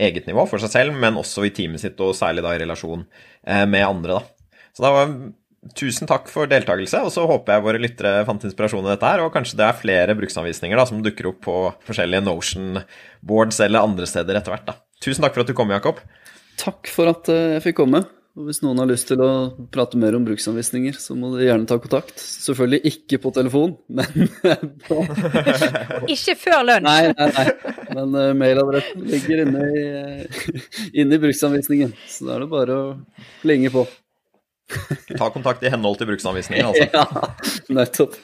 [0.00, 3.04] eget nivå for seg selv, men også i teamet sitt, og særlig da i relasjon
[3.04, 4.58] eh, med andre, da.
[4.72, 5.14] Så da var
[5.78, 9.20] Tusen takk for deltakelse, og så håper jeg våre lyttere fant inspirasjon i dette her,
[9.22, 11.54] og kanskje det er flere bruksanvisninger da, som dukker opp på
[11.86, 14.64] forskjellige Notion-boards eller andre steder etter hvert.
[14.72, 14.74] da.
[14.98, 16.02] Tusen takk for at du kom, Jakob.
[16.58, 18.02] Takk for at eh, jeg fikk komme.
[18.32, 19.30] Og hvis noen har lyst til å
[19.74, 22.16] prate mer om bruksanvisninger, så må de gjerne ta kontakt.
[22.16, 24.30] Selvfølgelig ikke på telefon, men
[24.86, 25.02] på
[26.14, 26.86] Ikke før lunsj!
[26.86, 27.74] Nei, nei, nei.
[27.92, 29.84] Men uh, mailadressen ligger inne i,
[31.02, 31.92] inne i bruksanvisningen.
[32.08, 32.88] Så da er det bare å
[33.42, 33.84] plinge på.
[35.18, 36.88] Ta kontakt i henhold til bruksanvisningen, altså.
[36.88, 38.16] Ja, nettopp.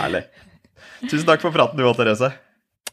[0.00, 0.26] Herlig.
[1.06, 2.34] Tusen takk for praten du òg, Therese.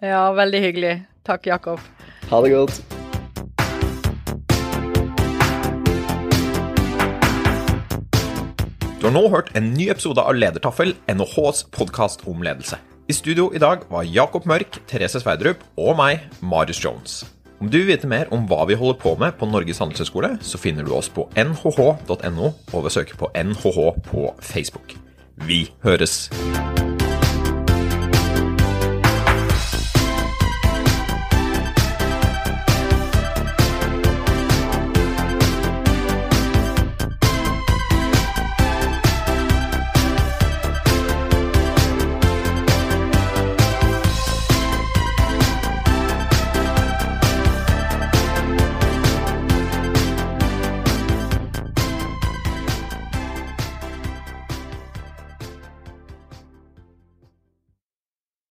[0.06, 0.96] Ja, veldig hyggelig.
[1.26, 1.82] Takk, Jakob.
[2.30, 2.99] Ha det godt.
[9.00, 12.76] Du har nå hørt en ny episode av Ledertaffel, NHHs podkast om ledelse.
[13.08, 17.14] I studio i dag var Jakob Mørk, Therese Sverdrup og meg, Marius Jones.
[17.64, 20.60] Om du vil vite mer om hva vi holder på med på Norges handelshøyskole, så
[20.60, 23.80] finner du oss på nhh.no og ved å søke på NHH
[24.12, 24.98] på Facebook.
[25.48, 26.26] Vi høres!